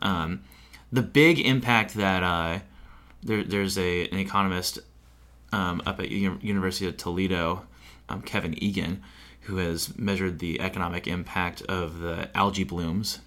Um, 0.00 0.42
the 0.92 1.02
big 1.02 1.38
impact 1.38 1.94
that 1.94 2.22
uh, 2.22 2.60
there, 3.22 3.44
there's 3.44 3.78
a 3.78 4.08
an 4.08 4.18
economist 4.18 4.78
um, 5.52 5.82
up 5.86 6.00
at 6.00 6.10
U- 6.10 6.38
University 6.40 6.86
of 6.86 6.96
Toledo, 6.96 7.66
um, 8.08 8.22
Kevin 8.22 8.62
Egan, 8.62 9.02
who 9.42 9.56
has 9.56 9.96
measured 9.98 10.38
the 10.38 10.60
economic 10.60 11.06
impact 11.06 11.62
of 11.62 12.00
the 12.00 12.28
algae 12.36 12.64
blooms 12.64 13.20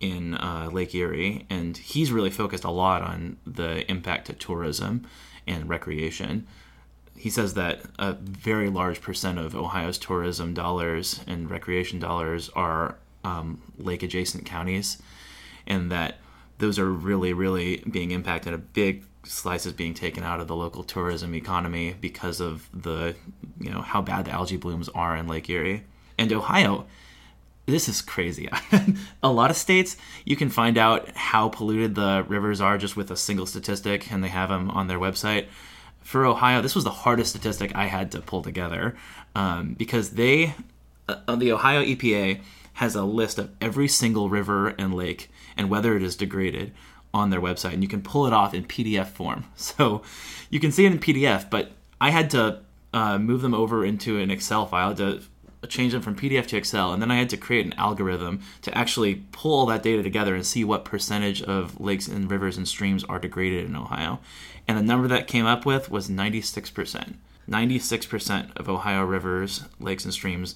in 0.00 0.34
uh, 0.34 0.68
Lake 0.72 0.94
Erie, 0.94 1.46
and 1.48 1.76
he's 1.76 2.10
really 2.10 2.30
focused 2.30 2.64
a 2.64 2.70
lot 2.70 3.02
on 3.02 3.36
the 3.46 3.88
impact 3.90 4.26
to 4.26 4.32
tourism 4.32 5.06
and 5.46 5.68
recreation. 5.68 6.46
He 7.22 7.30
says 7.30 7.54
that 7.54 7.82
a 8.00 8.14
very 8.14 8.68
large 8.68 9.00
percent 9.00 9.38
of 9.38 9.54
Ohio's 9.54 9.96
tourism 9.96 10.54
dollars 10.54 11.20
and 11.24 11.48
recreation 11.48 12.00
dollars 12.00 12.50
are 12.56 12.96
um, 13.22 13.62
lake 13.78 14.02
adjacent 14.02 14.44
counties, 14.44 15.00
and 15.64 15.88
that 15.92 16.16
those 16.58 16.80
are 16.80 16.90
really, 16.90 17.32
really 17.32 17.76
being 17.88 18.10
impacted. 18.10 18.52
A 18.54 18.58
big 18.58 19.04
slice 19.22 19.66
is 19.66 19.72
being 19.72 19.94
taken 19.94 20.24
out 20.24 20.40
of 20.40 20.48
the 20.48 20.56
local 20.56 20.82
tourism 20.82 21.32
economy 21.36 21.94
because 22.00 22.40
of 22.40 22.68
the, 22.74 23.14
you 23.60 23.70
know, 23.70 23.82
how 23.82 24.02
bad 24.02 24.24
the 24.24 24.32
algae 24.32 24.56
blooms 24.56 24.88
are 24.88 25.16
in 25.16 25.28
Lake 25.28 25.48
Erie. 25.48 25.84
And 26.18 26.32
Ohio, 26.32 26.86
this 27.66 27.88
is 27.88 28.02
crazy. 28.02 28.48
a 29.22 29.30
lot 29.30 29.52
of 29.52 29.56
states, 29.56 29.96
you 30.24 30.34
can 30.34 30.50
find 30.50 30.76
out 30.76 31.08
how 31.14 31.50
polluted 31.50 31.94
the 31.94 32.24
rivers 32.26 32.60
are 32.60 32.78
just 32.78 32.96
with 32.96 33.12
a 33.12 33.16
single 33.16 33.46
statistic, 33.46 34.10
and 34.10 34.24
they 34.24 34.28
have 34.28 34.48
them 34.48 34.72
on 34.72 34.88
their 34.88 34.98
website. 34.98 35.46
For 36.02 36.26
Ohio, 36.26 36.60
this 36.60 36.74
was 36.74 36.84
the 36.84 36.90
hardest 36.90 37.30
statistic 37.30 37.74
I 37.74 37.86
had 37.86 38.10
to 38.12 38.20
pull 38.20 38.42
together 38.42 38.96
um, 39.34 39.74
because 39.74 40.10
they, 40.10 40.54
uh, 41.08 41.36
the 41.36 41.52
Ohio 41.52 41.82
EPA, 41.82 42.40
has 42.74 42.94
a 42.94 43.04
list 43.04 43.38
of 43.38 43.50
every 43.60 43.88
single 43.88 44.28
river 44.28 44.68
and 44.78 44.94
lake 44.94 45.30
and 45.56 45.68
whether 45.68 45.96
it 45.96 46.02
is 46.02 46.16
degraded 46.16 46.72
on 47.14 47.30
their 47.30 47.40
website, 47.40 47.74
and 47.74 47.82
you 47.82 47.88
can 47.88 48.02
pull 48.02 48.26
it 48.26 48.32
off 48.32 48.54
in 48.54 48.64
PDF 48.64 49.08
form. 49.08 49.44
So 49.56 50.02
you 50.50 50.60
can 50.60 50.72
see 50.72 50.84
it 50.84 50.92
in 50.92 50.98
PDF, 50.98 51.48
but 51.48 51.72
I 52.00 52.10
had 52.10 52.30
to 52.30 52.60
uh, 52.92 53.18
move 53.18 53.42
them 53.42 53.54
over 53.54 53.84
into 53.84 54.18
an 54.18 54.30
Excel 54.30 54.66
file 54.66 54.94
to 54.96 55.22
change 55.68 55.92
them 55.92 56.02
from 56.02 56.16
PDF 56.16 56.46
to 56.48 56.56
Excel, 56.56 56.92
and 56.92 57.00
then 57.00 57.10
I 57.10 57.16
had 57.16 57.30
to 57.30 57.36
create 57.36 57.64
an 57.64 57.74
algorithm 57.74 58.40
to 58.62 58.76
actually 58.76 59.22
pull 59.32 59.54
all 59.54 59.66
that 59.66 59.82
data 59.82 60.02
together 60.02 60.34
and 60.34 60.44
see 60.44 60.64
what 60.64 60.84
percentage 60.84 61.42
of 61.42 61.80
lakes 61.80 62.08
and 62.08 62.30
rivers 62.30 62.56
and 62.56 62.66
streams 62.66 63.04
are 63.04 63.18
degraded 63.18 63.66
in 63.66 63.76
Ohio. 63.76 64.18
And 64.68 64.78
the 64.78 64.82
number 64.82 65.08
that 65.08 65.26
came 65.26 65.46
up 65.46 65.66
with 65.66 65.90
was 65.90 66.08
96%. 66.08 67.14
96% 67.48 68.56
of 68.56 68.68
Ohio 68.68 69.04
rivers, 69.04 69.64
lakes, 69.80 70.04
and 70.04 70.14
streams 70.14 70.54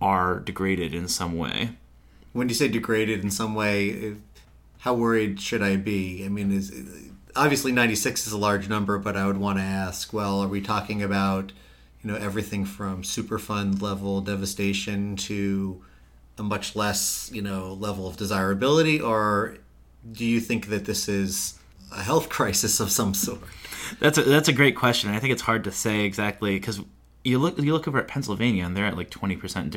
are 0.00 0.40
degraded 0.40 0.94
in 0.94 1.08
some 1.08 1.36
way. 1.36 1.76
When 2.32 2.48
you 2.48 2.54
say 2.54 2.68
degraded 2.68 3.22
in 3.22 3.30
some 3.30 3.54
way, 3.54 4.16
how 4.78 4.94
worried 4.94 5.40
should 5.40 5.62
I 5.62 5.76
be? 5.76 6.24
I 6.24 6.28
mean, 6.28 6.50
is 6.50 6.72
obviously 7.36 7.72
96 7.72 8.26
is 8.26 8.32
a 8.32 8.38
large 8.38 8.68
number, 8.68 8.98
but 8.98 9.16
I 9.16 9.26
would 9.26 9.38
want 9.38 9.58
to 9.58 9.64
ask, 9.64 10.12
well, 10.12 10.42
are 10.42 10.48
we 10.48 10.60
talking 10.60 11.02
about 11.02 11.52
you 12.02 12.10
know 12.10 12.16
everything 12.16 12.64
from 12.64 13.02
superfund 13.02 13.80
level 13.80 14.20
devastation 14.20 15.16
to 15.16 15.82
a 16.36 16.42
much 16.42 16.76
less 16.76 17.30
you 17.32 17.40
know 17.40 17.72
level 17.72 18.06
of 18.06 18.16
desirability, 18.16 19.00
or 19.00 19.56
do 20.12 20.24
you 20.24 20.40
think 20.40 20.68
that 20.68 20.84
this 20.84 21.08
is 21.08 21.58
a 21.94 22.02
health 22.02 22.28
crisis 22.28 22.80
of 22.80 22.90
some 22.90 23.14
sort? 23.14 23.40
That's 24.00 24.18
a, 24.18 24.22
that's 24.22 24.48
a 24.48 24.52
great 24.52 24.76
question. 24.76 25.10
I 25.10 25.18
think 25.20 25.32
it's 25.32 25.42
hard 25.42 25.64
to 25.64 25.72
say 25.72 26.00
exactly 26.04 26.54
because 26.58 26.80
you 27.22 27.38
look 27.38 27.58
you 27.58 27.72
look 27.72 27.86
over 27.88 27.98
at 27.98 28.08
Pennsylvania 28.08 28.64
and 28.64 28.76
they're 28.76 28.86
at 28.86 28.96
like 28.96 29.10
twenty 29.10 29.36
percent 29.36 29.70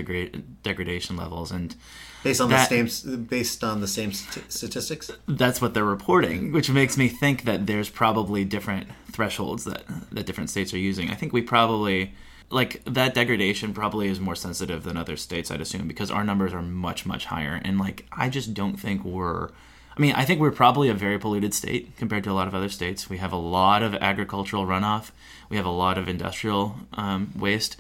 degradation 0.64 1.16
levels, 1.16 1.52
and 1.52 1.76
based 2.24 2.42
on 2.42 2.50
that- 2.50 2.70
the 2.70 2.88
same 2.90 3.24
based 3.26 3.64
on 3.64 3.82
the 3.82 3.88
same 3.88 4.12
st- 4.12 4.52
statistics. 4.52 5.12
that's 5.28 5.62
what 5.62 5.74
they're 5.74 5.86
reporting, 5.86 6.52
which 6.52 6.70
makes 6.70 6.98
me 6.98 7.08
think 7.08 7.44
that 7.44 7.66
there's 7.68 7.90
probably 7.90 8.44
different 8.46 8.88
thresholds 9.12 9.64
that 9.66 9.84
that 10.12 10.26
different 10.26 10.50
states 10.50 10.74
are 10.74 10.78
using. 10.80 11.10
I 11.10 11.16
think 11.16 11.34
we 11.34 11.42
probably 11.42 12.14
like 12.50 12.84
that 12.86 13.14
degradation 13.14 13.74
probably 13.74 14.08
is 14.08 14.20
more 14.20 14.36
sensitive 14.36 14.84
than 14.84 14.96
other 14.98 15.18
states, 15.18 15.52
I'd 15.52 15.62
assume, 15.62 15.88
because 15.88 16.12
our 16.12 16.24
numbers 16.24 16.54
are 16.54 16.62
much 16.62 17.06
much 17.06 17.26
higher, 17.26 17.62
and 17.64 17.78
like 17.80 18.06
I 18.12 18.30
just 18.30 18.54
don't 18.54 18.78
think 18.78 19.04
we're. 19.04 19.50
I 19.98 20.02
mean, 20.02 20.14
I 20.14 20.26
think 20.26 20.40
we're 20.40 20.52
probably 20.52 20.90
a 20.90 20.94
very 20.94 21.18
polluted 21.18 21.56
state 21.56 21.98
compared 21.98 22.24
to 22.26 22.32
a 22.32 22.34
lot 22.34 22.48
of 22.48 22.54
other 22.54 22.70
states. 22.70 23.10
We 23.10 23.18
have 23.18 23.32
a 23.32 23.38
lot 23.38 23.82
of 23.82 23.96
agricultural 23.96 24.66
runoff. 24.66 25.10
We 25.50 25.58
have 25.58 25.66
a 25.66 25.72
lot 25.72 25.98
of 25.98 26.08
industrial 26.08 26.76
um, 26.94 27.34
waste. 27.36 27.78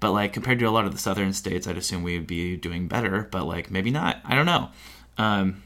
But 0.00 0.10
like 0.10 0.32
compared 0.32 0.58
to 0.58 0.64
a 0.64 0.70
lot 0.70 0.86
of 0.86 0.92
the 0.92 0.98
southern 0.98 1.32
states, 1.32 1.68
I'd 1.68 1.76
assume 1.76 2.02
we'd 2.02 2.26
be 2.26 2.56
doing 2.56 2.88
better. 2.88 3.28
But 3.30 3.46
like 3.46 3.70
maybe 3.70 3.92
not. 3.92 4.18
I 4.24 4.34
don't 4.34 4.46
know. 4.46 4.70
Um, 5.18 5.62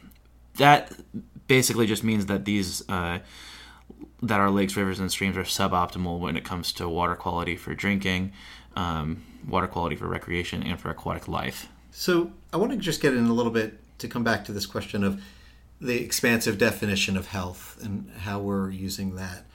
that 0.56 0.92
basically 1.46 1.86
just 1.86 2.04
means 2.04 2.26
that 2.26 2.44
these 2.44 2.86
uh, 2.90 3.20
that 4.22 4.38
our 4.38 4.50
lakes, 4.50 4.76
rivers, 4.76 5.00
and 5.00 5.10
streams 5.10 5.38
are 5.38 5.44
suboptimal 5.44 6.18
when 6.18 6.36
it 6.36 6.44
comes 6.44 6.72
to 6.74 6.88
water 6.88 7.14
quality 7.14 7.56
for 7.56 7.74
drinking, 7.74 8.32
um, 8.74 9.22
water 9.48 9.66
quality 9.66 9.96
for 9.96 10.06
recreation, 10.06 10.62
and 10.62 10.78
for 10.78 10.90
aquatic 10.90 11.26
life. 11.26 11.68
So 11.90 12.32
I 12.52 12.58
want 12.58 12.72
to 12.72 12.78
just 12.78 13.00
get 13.00 13.14
in 13.14 13.24
a 13.24 13.32
little 13.32 13.52
bit 13.52 13.78
to 13.98 14.08
come 14.08 14.24
back 14.24 14.44
to 14.44 14.52
this 14.52 14.66
question 14.66 15.02
of 15.02 15.22
the 15.80 16.02
expansive 16.02 16.58
definition 16.58 17.16
of 17.16 17.28
health 17.28 17.78
and 17.82 18.10
how 18.20 18.38
we're 18.40 18.70
using 18.70 19.16
that. 19.16 19.46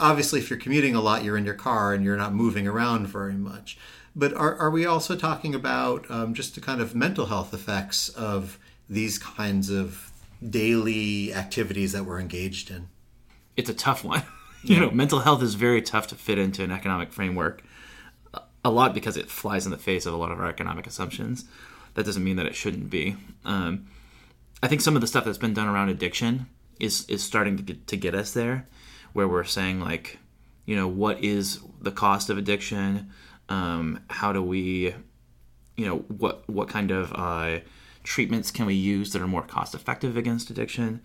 Obviously, 0.00 0.40
if 0.40 0.50
you're 0.50 0.58
commuting 0.58 0.94
a 0.94 1.00
lot, 1.00 1.24
you're 1.24 1.36
in 1.36 1.44
your 1.44 1.54
car 1.54 1.94
and 1.94 2.04
you're 2.04 2.16
not 2.16 2.34
moving 2.34 2.66
around 2.66 3.06
very 3.06 3.34
much. 3.34 3.78
But 4.14 4.32
are, 4.34 4.56
are 4.56 4.70
we 4.70 4.86
also 4.86 5.14
talking 5.16 5.54
about 5.54 6.10
um, 6.10 6.34
just 6.34 6.54
the 6.54 6.60
kind 6.60 6.80
of 6.80 6.94
mental 6.94 7.26
health 7.26 7.52
effects 7.52 8.08
of 8.10 8.58
these 8.88 9.18
kinds 9.18 9.70
of 9.70 10.10
daily 10.48 11.34
activities 11.34 11.92
that 11.92 12.04
we're 12.04 12.20
engaged 12.20 12.70
in? 12.70 12.88
it's 13.56 13.70
a 13.70 13.74
tough 13.74 14.04
one. 14.04 14.22
you 14.62 14.78
know, 14.78 14.90
mental 14.90 15.20
health 15.20 15.42
is 15.42 15.54
very 15.54 15.82
tough 15.82 16.06
to 16.08 16.14
fit 16.14 16.38
into 16.38 16.62
an 16.62 16.70
economic 16.70 17.12
framework. 17.12 17.62
A 18.64 18.70
lot 18.70 18.94
because 18.94 19.16
it 19.16 19.30
flies 19.30 19.64
in 19.64 19.70
the 19.70 19.78
face 19.78 20.06
of 20.06 20.14
a 20.14 20.16
lot 20.16 20.32
of 20.32 20.40
our 20.40 20.48
economic 20.48 20.86
assumptions. 20.86 21.44
That 21.94 22.04
doesn't 22.04 22.24
mean 22.24 22.36
that 22.36 22.46
it 22.46 22.54
shouldn't 22.54 22.90
be. 22.90 23.16
Um, 23.44 23.86
I 24.62 24.68
think 24.68 24.80
some 24.80 24.94
of 24.94 25.00
the 25.00 25.06
stuff 25.06 25.24
that's 25.24 25.38
been 25.38 25.54
done 25.54 25.68
around 25.68 25.88
addiction 25.88 26.46
is 26.80 27.08
is 27.08 27.22
starting 27.22 27.56
to 27.56 27.62
get, 27.62 27.86
to 27.88 27.96
get 27.96 28.14
us 28.14 28.32
there, 28.32 28.66
where 29.12 29.28
we're 29.28 29.44
saying 29.44 29.80
like, 29.80 30.18
you 30.64 30.76
know, 30.76 30.88
what 30.88 31.22
is 31.22 31.60
the 31.80 31.92
cost 31.92 32.30
of 32.30 32.38
addiction? 32.38 33.10
Um, 33.48 34.00
how 34.10 34.32
do 34.32 34.42
we, 34.42 34.94
you 35.76 35.86
know, 35.86 35.98
what 36.08 36.48
what 36.48 36.68
kind 36.68 36.90
of 36.90 37.12
uh, 37.14 37.60
treatments 38.02 38.50
can 38.50 38.66
we 38.66 38.74
use 38.74 39.12
that 39.12 39.22
are 39.22 39.26
more 39.26 39.42
cost 39.42 39.74
effective 39.74 40.16
against 40.16 40.50
addiction? 40.50 41.00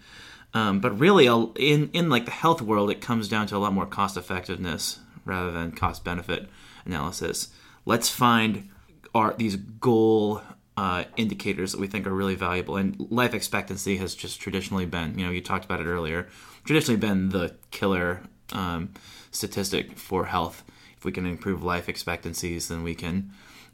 Um, 0.53 0.79
but 0.79 0.97
really, 0.99 1.27
in 1.27 1.89
in 1.93 2.09
like 2.09 2.25
the 2.25 2.31
health 2.31 2.61
world, 2.61 2.89
it 2.89 3.01
comes 3.01 3.27
down 3.27 3.47
to 3.47 3.57
a 3.57 3.59
lot 3.59 3.73
more 3.73 3.85
cost 3.85 4.17
effectiveness 4.17 4.99
rather 5.25 5.51
than 5.51 5.71
cost 5.71 6.03
benefit 6.03 6.49
analysis. 6.85 7.49
Let's 7.85 8.09
find 8.09 8.69
our 9.13 9.33
these 9.33 9.55
goal 9.55 10.41
uh, 10.77 11.03
indicators 11.17 11.71
that 11.71 11.81
we 11.81 11.87
think 11.87 12.07
are 12.07 12.13
really 12.13 12.35
valuable. 12.35 12.77
And 12.77 13.07
life 13.09 13.33
expectancy 13.33 13.97
has 13.97 14.15
just 14.15 14.39
traditionally 14.39 14.85
been, 14.85 15.17
you 15.17 15.25
know, 15.25 15.31
you 15.31 15.41
talked 15.41 15.65
about 15.65 15.81
it 15.81 15.85
earlier, 15.85 16.27
traditionally 16.63 16.99
been 16.99 17.29
the 17.29 17.55
killer 17.71 18.21
um, 18.53 18.93
statistic 19.31 19.97
for 19.97 20.25
health. 20.25 20.63
If 20.97 21.05
we 21.05 21.11
can 21.11 21.25
improve 21.25 21.63
life 21.63 21.89
expectancies, 21.89 22.67
then 22.67 22.83
we 22.83 22.95
can 22.95 23.31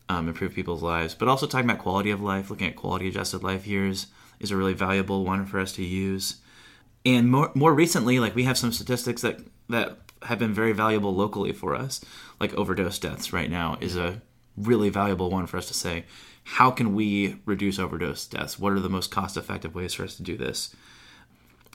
um, 0.09 0.27
improve 0.27 0.53
people's 0.53 0.83
lives. 0.83 1.13
But 1.13 1.27
also 1.27 1.45
talking 1.45 1.69
about 1.69 1.81
quality 1.81 2.11
of 2.11 2.21
life, 2.21 2.49
looking 2.49 2.67
at 2.67 2.75
quality 2.75 3.07
adjusted 3.07 3.43
life 3.43 3.67
years 3.67 4.07
is 4.39 4.51
a 4.51 4.57
really 4.57 4.73
valuable 4.73 5.25
one 5.25 5.45
for 5.45 5.59
us 5.59 5.73
to 5.73 5.83
use 5.83 6.37
and 7.07 7.31
more 7.31 7.51
more 7.55 7.73
recently 7.73 8.19
like 8.19 8.35
we 8.35 8.43
have 8.43 8.57
some 8.57 8.71
statistics 8.71 9.21
that 9.21 9.39
that 9.69 9.97
have 10.23 10.39
been 10.39 10.53
very 10.53 10.73
valuable 10.73 11.15
locally 11.15 11.53
for 11.53 11.73
us 11.73 12.01
like 12.39 12.53
overdose 12.55 12.99
deaths 12.99 13.31
right 13.31 13.49
now 13.49 13.77
is 13.79 13.95
a 13.95 14.21
really 14.57 14.89
valuable 14.89 15.29
one 15.29 15.47
for 15.47 15.57
us 15.57 15.67
to 15.67 15.73
say 15.73 16.05
how 16.43 16.71
can 16.71 16.95
we 16.95 17.35
reduce 17.45 17.77
overdose 17.77 18.25
deaths? 18.25 18.57
What 18.57 18.71
are 18.71 18.79
the 18.79 18.89
most 18.89 19.11
cost 19.11 19.35
effective 19.35 19.75
ways 19.75 19.93
for 19.93 20.03
us 20.03 20.15
to 20.15 20.23
do 20.23 20.37
this? 20.37 20.73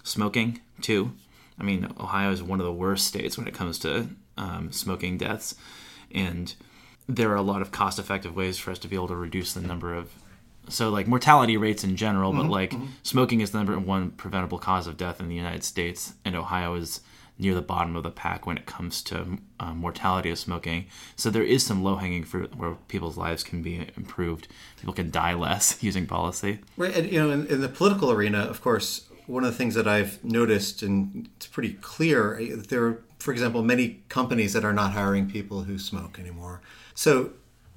Smoking 0.02 0.60
too. 0.80 1.12
I 1.58 1.62
mean 1.62 1.92
ohio 2.00 2.32
is 2.32 2.42
one 2.42 2.58
of 2.60 2.66
the 2.66 2.72
worst 2.72 3.06
states 3.06 3.36
when 3.36 3.46
it 3.46 3.54
comes 3.54 3.78
to 3.80 4.08
um, 4.36 4.72
smoking 4.72 5.18
deaths 5.18 5.54
and 6.10 6.54
there 7.08 7.30
are 7.30 7.36
a 7.36 7.42
lot 7.42 7.62
of 7.62 7.70
cost 7.70 7.98
effective 7.98 8.34
ways 8.34 8.58
for 8.58 8.70
us 8.70 8.78
to 8.80 8.88
be 8.88 8.96
able 8.96 9.08
to 9.08 9.16
reduce 9.16 9.52
the 9.52 9.60
number 9.60 9.94
of 9.94 10.10
so 10.68 10.88
like 10.88 11.06
mortality 11.06 11.56
rates 11.56 11.84
in 11.84 11.96
general 11.96 12.32
but 12.32 12.46
like 12.46 12.72
smoking 13.02 13.40
is 13.40 13.50
the 13.50 13.58
number 13.58 13.78
one 13.78 14.10
preventable 14.12 14.58
cause 14.58 14.86
of 14.86 14.96
death 14.96 15.20
in 15.20 15.28
the 15.28 15.34
united 15.34 15.64
states 15.64 16.14
and 16.24 16.34
ohio 16.34 16.74
is 16.74 17.00
near 17.38 17.54
the 17.54 17.62
bottom 17.62 17.96
of 17.96 18.02
the 18.02 18.10
pack 18.10 18.46
when 18.46 18.56
it 18.56 18.66
comes 18.66 19.02
to 19.02 19.38
um, 19.58 19.78
mortality 19.78 20.30
of 20.30 20.38
smoking. 20.38 20.86
So 21.16 21.30
there 21.30 21.42
is 21.42 21.64
some 21.64 21.82
low-hanging 21.82 22.24
fruit 22.24 22.54
where 22.54 22.74
people's 22.88 23.16
lives 23.16 23.42
can 23.42 23.62
be 23.62 23.88
improved. 23.96 24.48
People 24.78 24.94
can 24.94 25.10
die 25.10 25.34
less 25.34 25.82
using 25.82 26.06
policy. 26.06 26.60
Right, 26.76 26.94
and 26.96 27.10
you 27.10 27.20
know, 27.20 27.30
in, 27.30 27.46
in 27.46 27.60
the 27.60 27.68
political 27.68 28.10
arena, 28.10 28.40
of 28.40 28.60
course, 28.60 29.06
one 29.26 29.44
of 29.44 29.50
the 29.50 29.56
things 29.56 29.74
that 29.74 29.88
I've 29.88 30.22
noticed, 30.24 30.82
and 30.82 31.28
it's 31.36 31.46
pretty 31.46 31.74
clear, 31.74 32.38
eh, 32.38 32.56
there 32.68 32.84
are, 32.84 33.02
for 33.18 33.32
example, 33.32 33.62
many 33.62 34.02
companies 34.08 34.52
that 34.52 34.64
are 34.64 34.72
not 34.72 34.92
hiring 34.92 35.30
people 35.30 35.62
who 35.62 35.78
smoke 35.78 36.18
anymore. 36.18 36.60
So 36.94 37.32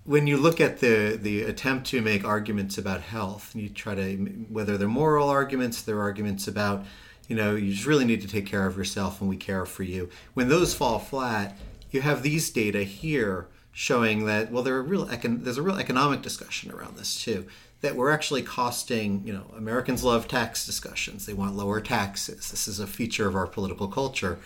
when 0.05 0.27
you 0.27 0.37
look 0.37 0.61
at 0.61 0.79
the 0.79 1.17
the 1.19 1.41
attempt 1.43 1.87
to 1.87 2.01
make 2.01 2.23
arguments 2.23 2.77
about 2.77 3.01
health, 3.01 3.55
you 3.55 3.69
try 3.69 3.95
to 3.95 4.15
whether 4.49 4.77
they're 4.77 4.87
moral 4.87 5.29
arguments, 5.29 5.81
they're 5.81 6.01
arguments 6.01 6.47
about, 6.47 6.85
you 7.27 7.35
know, 7.35 7.55
you 7.55 7.73
just 7.73 7.85
really 7.85 8.05
need 8.05 8.21
to 8.21 8.27
take 8.27 8.45
care 8.45 8.67
of 8.67 8.77
yourself, 8.77 9.19
and 9.21 9.29
we 9.29 9.37
care 9.37 9.65
for 9.65 9.83
you. 9.83 10.09
When 10.33 10.49
those 10.49 10.73
fall 10.73 10.99
flat, 10.99 11.57
you 11.91 12.01
have 12.01 12.23
these 12.23 12.49
data 12.49 12.83
here 12.83 13.47
showing 13.71 14.25
that 14.25 14.51
well, 14.51 14.63
there 14.63 14.75
are 14.75 14.83
real 14.83 15.05
econ- 15.07 15.43
there's 15.43 15.57
a 15.57 15.61
real 15.61 15.77
economic 15.77 16.21
discussion 16.21 16.71
around 16.71 16.97
this 16.97 17.21
too. 17.21 17.45
That 17.81 17.95
we're 17.95 18.11
actually 18.11 18.41
costing, 18.41 19.21
you 19.25 19.33
know, 19.33 19.45
Americans 19.55 20.03
love 20.03 20.27
tax 20.27 20.65
discussions. 20.65 21.25
They 21.25 21.33
want 21.33 21.55
lower 21.55 21.81
taxes. 21.81 22.49
This 22.49 22.67
is 22.67 22.79
a 22.79 22.87
feature 22.87 23.27
of 23.27 23.35
our 23.35 23.47
political 23.47 23.87
culture. 23.87 24.39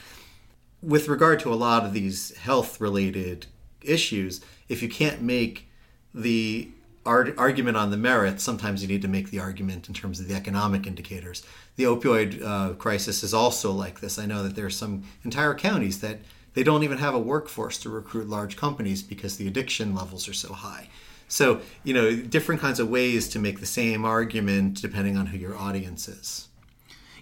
With 0.81 1.07
regard 1.07 1.39
to 1.41 1.53
a 1.53 1.55
lot 1.55 1.85
of 1.85 1.93
these 1.93 2.35
health 2.37 2.81
related 2.81 3.45
issues, 3.81 4.41
if 4.67 4.81
you 4.81 4.89
can't 4.89 5.21
make 5.21 5.69
the 6.13 6.69
ar- 7.05 7.33
argument 7.37 7.77
on 7.77 7.91
the 7.91 7.97
merits, 7.97 8.43
sometimes 8.43 8.81
you 8.81 8.87
need 8.87 9.01
to 9.01 9.07
make 9.07 9.29
the 9.29 9.39
argument 9.39 9.87
in 9.87 9.93
terms 9.93 10.19
of 10.19 10.27
the 10.27 10.35
economic 10.35 10.85
indicators. 10.85 11.43
The 11.75 11.85
opioid 11.85 12.43
uh, 12.43 12.73
crisis 12.73 13.23
is 13.23 13.33
also 13.33 13.71
like 13.71 13.99
this. 13.99 14.19
I 14.19 14.25
know 14.25 14.43
that 14.43 14.55
there 14.55 14.65
are 14.65 14.69
some 14.69 15.03
entire 15.23 15.53
counties 15.53 16.01
that 16.01 16.19
they 16.53 16.63
don't 16.63 16.83
even 16.83 16.97
have 16.97 17.13
a 17.13 17.19
workforce 17.19 17.77
to 17.79 17.89
recruit 17.89 18.27
large 18.27 18.57
companies 18.57 19.01
because 19.01 19.37
the 19.37 19.47
addiction 19.47 19.95
levels 19.95 20.27
are 20.27 20.33
so 20.33 20.53
high. 20.53 20.89
So, 21.27 21.61
you 21.83 21.93
know, 21.93 22.15
different 22.15 22.59
kinds 22.59 22.79
of 22.79 22.89
ways 22.89 23.29
to 23.29 23.39
make 23.39 23.59
the 23.59 23.65
same 23.65 24.03
argument 24.03 24.81
depending 24.81 25.15
on 25.15 25.27
who 25.27 25.37
your 25.37 25.55
audience 25.55 26.07
is. 26.07 26.47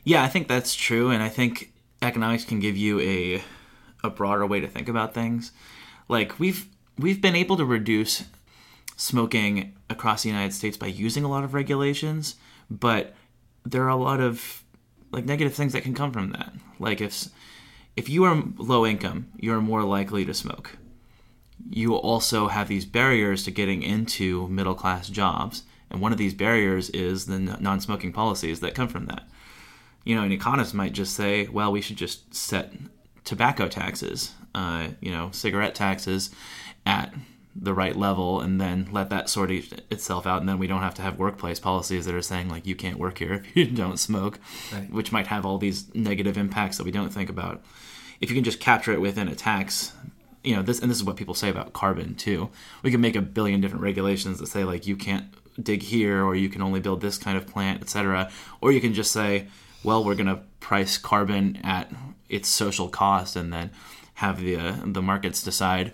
Yeah, 0.03 0.23
I 0.23 0.29
think 0.29 0.47
that's 0.47 0.73
true, 0.73 1.11
and 1.11 1.21
I 1.21 1.27
think 1.27 1.73
economics 2.01 2.45
can 2.45 2.59
give 2.59 2.77
you 2.77 2.99
a 3.01 3.43
a 4.03 4.09
broader 4.09 4.45
way 4.45 4.59
to 4.61 4.67
think 4.67 4.87
about 4.87 5.13
things. 5.13 5.51
Like 6.07 6.39
we've 6.39 6.67
we've 6.97 7.21
been 7.21 7.35
able 7.35 7.57
to 7.57 7.65
reduce 7.65 8.23
smoking 8.97 9.73
across 9.89 10.23
the 10.23 10.29
United 10.29 10.53
States 10.53 10.75
by 10.75 10.87
using 10.87 11.23
a 11.23 11.29
lot 11.29 11.45
of 11.45 11.53
regulations, 11.53 12.35
but 12.69 13.15
there 13.65 13.83
are 13.83 13.89
a 13.89 13.95
lot 13.95 14.19
of 14.19 14.63
like 15.11 15.23
negative 15.23 15.53
things 15.53 15.71
that 15.71 15.83
can 15.83 15.93
come 15.93 16.11
from 16.11 16.31
that. 16.31 16.51
Like 16.79 16.99
if 16.99 17.27
if 17.95 18.09
you 18.09 18.25
are 18.25 18.43
low 18.57 18.85
income, 18.85 19.31
you're 19.37 19.61
more 19.61 19.83
likely 19.83 20.25
to 20.25 20.33
smoke. 20.33 20.77
You 21.69 21.95
also 21.95 22.49
have 22.49 22.67
these 22.67 22.85
barriers 22.85 23.43
to 23.45 23.51
getting 23.51 23.81
into 23.81 24.49
middle 24.49 24.75
class 24.75 25.07
jobs, 25.07 25.63
and 25.89 26.01
one 26.01 26.11
of 26.11 26.17
these 26.17 26.33
barriers 26.33 26.89
is 26.89 27.27
the 27.27 27.39
non 27.39 27.79
smoking 27.79 28.11
policies 28.11 28.59
that 28.59 28.75
come 28.75 28.89
from 28.89 29.05
that 29.05 29.27
you 30.07 30.15
know, 30.15 30.23
an 30.23 30.31
economist 30.31 30.73
might 30.73 30.93
just 30.93 31.13
say, 31.15 31.49
well, 31.49 31.69
we 31.69 31.81
should 31.81 31.97
just 31.97 32.33
set 32.33 32.71
tobacco 33.25 33.67
taxes, 33.67 34.31
uh, 34.55 34.87
you 35.01 35.11
know, 35.11 35.29
cigarette 35.33 35.75
taxes 35.75 36.31
at 36.85 37.13
the 37.59 37.73
right 37.73 37.95
level 37.95 38.39
and 38.39 38.61
then 38.61 38.87
let 38.91 39.09
that 39.09 39.29
sort 39.29 39.49
itself 39.51 40.27
out. 40.27 40.39
And 40.39 40.47
then 40.49 40.59
we 40.59 40.67
don't 40.67 40.81
have 40.81 40.93
to 40.95 41.01
have 41.01 41.17
workplace 41.17 41.59
policies 41.59 42.05
that 42.05 42.13
are 42.15 42.21
saying 42.21 42.49
like 42.49 42.65
you 42.65 42.75
can't 42.75 42.99
work 42.99 43.17
here 43.17 43.33
if 43.45 43.55
you 43.55 43.65
don't 43.65 43.97
smoke 43.99 44.39
Right. 44.71 44.89
which 44.91 45.11
might 45.11 45.27
have 45.27 45.45
all 45.45 45.57
these 45.57 45.93
negative 45.95 46.37
impacts 46.37 46.77
that 46.77 46.83
we 46.83 46.91
don't 46.91 47.11
think 47.13 47.29
about. 47.29 47.63
If 48.21 48.29
you 48.29 48.35
can 48.35 48.43
just 48.43 48.59
capture 48.59 48.93
it 48.93 49.01
within 49.01 49.27
a 49.27 49.35
tax 49.35 49.93
you 50.43 50.55
know 50.55 50.61
this 50.61 50.79
and 50.79 50.89
this 50.89 50.97
is 50.97 51.03
what 51.03 51.17
people 51.17 51.33
say 51.33 51.49
about 51.49 51.73
carbon 51.73 52.15
too. 52.15 52.49
We 52.83 52.91
can 52.91 53.01
make 53.01 53.15
a 53.15 53.21
billion 53.21 53.59
different 53.59 53.83
regulations 53.83 54.39
that 54.39 54.47
say 54.47 54.63
like 54.63 54.87
you 54.87 54.95
can't 54.95 55.25
dig 55.61 55.81
here 55.81 56.23
or 56.23 56.35
you 56.35 56.47
can 56.47 56.61
only 56.61 56.79
build 56.79 57.01
this 57.01 57.17
kind 57.17 57.37
of 57.37 57.47
plant 57.47 57.81
etc 57.81 58.29
or 58.61 58.71
you 58.71 58.79
can 58.79 58.93
just 58.93 59.11
say 59.11 59.47
well 59.83 60.03
we're 60.03 60.15
going 60.15 60.27
to 60.27 60.39
price 60.59 60.97
carbon 60.97 61.57
at 61.63 61.91
its 62.29 62.47
social 62.47 62.87
cost 62.87 63.35
and 63.35 63.51
then 63.51 63.71
have 64.15 64.39
the 64.39 64.55
uh, 64.55 64.75
the 64.85 65.01
markets 65.01 65.41
decide 65.43 65.91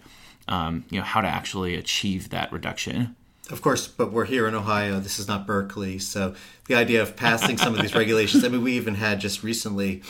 um, 0.48 0.86
you 0.90 1.00
know 1.00 1.06
how 1.06 1.22
to 1.22 1.28
actually 1.28 1.76
achieve 1.76 2.30
that 2.30 2.52
reduction 2.52 3.16
Of 3.50 3.62
course, 3.62 3.88
but 3.88 4.12
we're 4.14 4.26
here 4.26 4.48
in 4.48 4.56
Ohio. 4.56 5.00
This 5.00 5.20
is 5.20 5.28
not 5.28 5.46
Berkeley. 5.46 6.00
So 6.00 6.34
the 6.68 6.76
idea 6.76 7.02
of 7.02 7.18
passing 7.18 7.58
some 7.58 7.76
of 7.76 7.82
these 7.82 7.94
regulations, 8.04 8.44
I 8.44 8.48
mean, 8.48 8.64
we 8.64 8.74
even 8.74 8.96
had 8.96 9.20
just 9.20 9.44
recently 9.44 10.02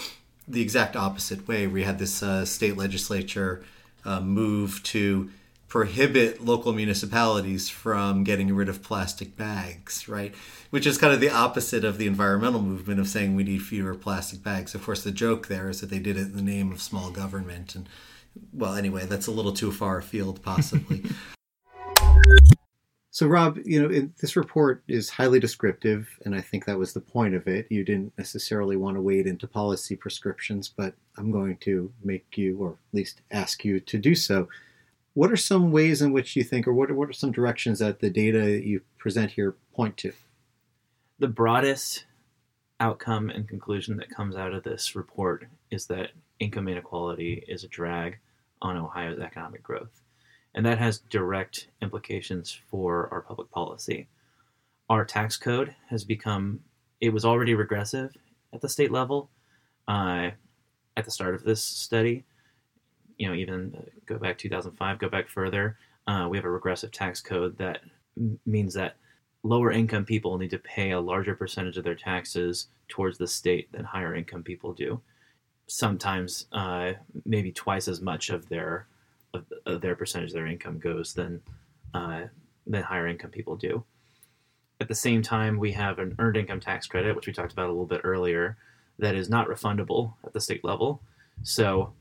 the 0.48 0.62
exact 0.62 0.96
opposite 0.96 1.48
way. 1.48 1.66
We 1.66 1.84
had 1.84 1.98
this 1.98 2.22
uh, 2.22 2.46
state 2.46 2.78
legislature 2.78 3.64
uh, 4.06 4.22
move 4.22 4.84
to 4.84 5.32
prohibit 5.68 6.46
local 6.46 6.74
municipalities 6.74 7.70
from 7.70 8.24
getting 8.24 8.54
rid 8.54 8.70
of 8.70 8.84
plastic 8.84 9.36
bags, 9.36 10.08
right? 10.08 10.36
Which 10.70 10.86
is 10.86 11.00
kind 11.00 11.12
of 11.12 11.20
the 11.20 11.32
opposite 11.32 11.84
of 11.84 11.98
the 11.98 12.06
environmental 12.06 12.62
movement 12.62 13.00
of 13.00 13.08
saying 13.08 13.36
we 13.36 13.44
need 13.44 13.64
fewer 13.64 13.96
plastic 13.96 14.44
bags. 14.44 14.76
Of 14.76 14.84
course, 14.84 15.04
the 15.04 15.12
joke 15.12 15.48
there 15.48 15.70
is 15.70 15.82
that 15.82 15.90
they 15.90 15.98
did 15.98 16.18
it 16.18 16.28
in 16.28 16.36
the 16.36 16.44
name 16.44 16.72
of 16.72 16.84
small 16.84 17.10
government. 17.10 17.74
And, 17.74 17.90
well, 18.52 18.76
anyway, 18.76 19.06
that's 19.06 19.28
a 19.28 19.32
little 19.32 19.54
too 19.54 19.72
far 19.72 19.98
afield, 19.98 20.42
possibly. 20.42 21.04
So, 23.14 23.28
Rob, 23.28 23.60
you 23.64 23.80
know, 23.80 23.94
it, 23.94 24.18
this 24.18 24.36
report 24.36 24.84
is 24.88 25.08
highly 25.12 25.40
descriptive, 25.40 26.18
and 26.26 26.34
I 26.34 26.42
think 26.42 26.66
that 26.66 26.80
was 26.80 26.94
the 26.94 27.00
point 27.00 27.36
of 27.36 27.48
it. 27.48 27.68
You 27.70 27.84
didn't 27.84 28.12
necessarily 28.18 28.76
want 28.76 28.98
to 28.98 29.02
wade 29.02 29.28
into 29.28 29.48
policy 29.48 29.96
prescriptions, 29.96 30.68
but 30.68 30.96
I'm 31.16 31.32
going 31.32 31.58
to 31.58 31.92
make 32.04 32.40
you, 32.40 32.58
or 32.58 32.72
at 32.72 32.78
least 32.92 33.22
ask 33.30 33.64
you 33.64 33.80
to 33.82 34.00
do 34.00 34.16
so. 34.16 34.50
What 35.14 35.32
are 35.32 35.38
some 35.38 35.72
ways 35.72 36.02
in 36.02 36.12
which 36.12 36.36
you 36.36 36.44
think, 36.44 36.68
or 36.68 36.74
what 36.74 36.90
are, 36.90 36.96
what 36.96 37.08
are 37.08 37.14
some 37.14 37.32
directions 37.32 37.78
that 37.78 38.00
the 38.00 38.10
data 38.10 38.60
you 38.60 38.82
present 38.98 39.30
here 39.30 39.58
point 39.76 39.96
to? 39.98 40.12
The 41.20 41.28
broadest 41.28 42.06
outcome 42.84 43.30
and 43.30 43.48
conclusion 43.48 43.96
that 43.96 44.10
comes 44.10 44.36
out 44.36 44.54
of 44.54 44.64
this 44.64 44.94
report 44.94 45.48
is 45.72 45.86
that 45.86 46.10
income 46.42 46.68
inequality 46.68 47.42
is 47.48 47.64
a 47.64 47.70
drag 47.70 48.20
on 48.62 48.76
Ohio's 48.76 49.20
economic 49.20 49.64
growth. 49.64 50.02
And 50.54 50.66
that 50.66 50.80
has 50.80 51.00
direct 51.00 51.70
implications 51.82 52.60
for 52.70 53.08
our 53.14 53.22
public 53.22 53.50
policy. 53.52 54.10
Our 54.90 55.06
tax 55.06 55.38
code 55.38 55.74
has 55.90 56.04
become, 56.04 56.60
it 57.00 57.14
was 57.14 57.24
already 57.24 57.56
regressive 57.56 58.18
at 58.52 58.60
the 58.60 58.68
state 58.68 58.92
level 58.92 59.30
uh, 59.88 60.32
at 60.98 61.06
the 61.06 61.12
start 61.12 61.36
of 61.36 61.44
this 61.46 61.64
study. 61.64 62.26
You 63.18 63.30
know, 63.30 63.34
even 63.34 63.82
go 64.06 64.18
back 64.18 64.38
2005, 64.38 65.00
go 65.00 65.08
back 65.08 65.30
further, 65.30 65.78
uh, 66.06 66.28
we 66.30 66.38
have 66.38 66.46
a 66.46 66.52
regressive 66.52 66.92
tax 66.92 67.22
code 67.22 67.58
that 67.60 67.80
m- 68.18 68.38
means 68.46 68.74
that 68.74 68.98
lower 69.44 69.72
income 69.72 70.06
people 70.06 70.38
need 70.38 70.50
to 70.52 70.58
pay 70.58 70.92
a 70.92 71.00
larger 71.00 71.36
percentage 71.36 71.78
of 71.78 71.84
their 71.84 71.96
taxes 71.96 72.68
towards 72.88 73.18
the 73.18 73.28
state 73.28 73.72
than 73.72 73.84
higher 73.84 74.16
income 74.16 74.44
people 74.44 74.74
do. 74.74 75.02
Sometimes, 75.68 76.48
uh, 76.52 76.94
maybe 77.26 77.52
twice 77.52 77.88
as 77.88 78.02
much 78.02 78.30
of 78.30 78.50
their 78.50 78.88
of, 79.34 79.46
of 79.66 79.82
their 79.82 79.96
percentage 79.96 80.30
of 80.30 80.36
their 80.36 80.48
income 80.48 80.80
goes 80.80 81.14
than 81.14 81.42
uh, 81.94 82.24
than 82.66 82.84
higher 82.84 83.08
income 83.08 83.32
people 83.32 83.56
do. 83.56 83.84
At 84.80 84.88
the 84.88 84.96
same 84.96 85.22
time, 85.22 85.58
we 85.58 85.72
have 85.74 86.00
an 86.00 86.16
earned 86.20 86.38
income 86.38 86.60
tax 86.60 86.88
credit, 86.88 87.16
which 87.16 87.28
we 87.28 87.34
talked 87.34 87.54
about 87.54 87.68
a 87.68 87.72
little 87.72 87.86
bit 87.86 88.02
earlier, 88.04 88.58
that 89.00 89.16
is 89.16 89.30
not 89.30 89.48
refundable 89.48 90.14
at 90.26 90.34
the 90.34 90.42
state 90.42 90.64
level. 90.64 91.02
So 91.44 91.94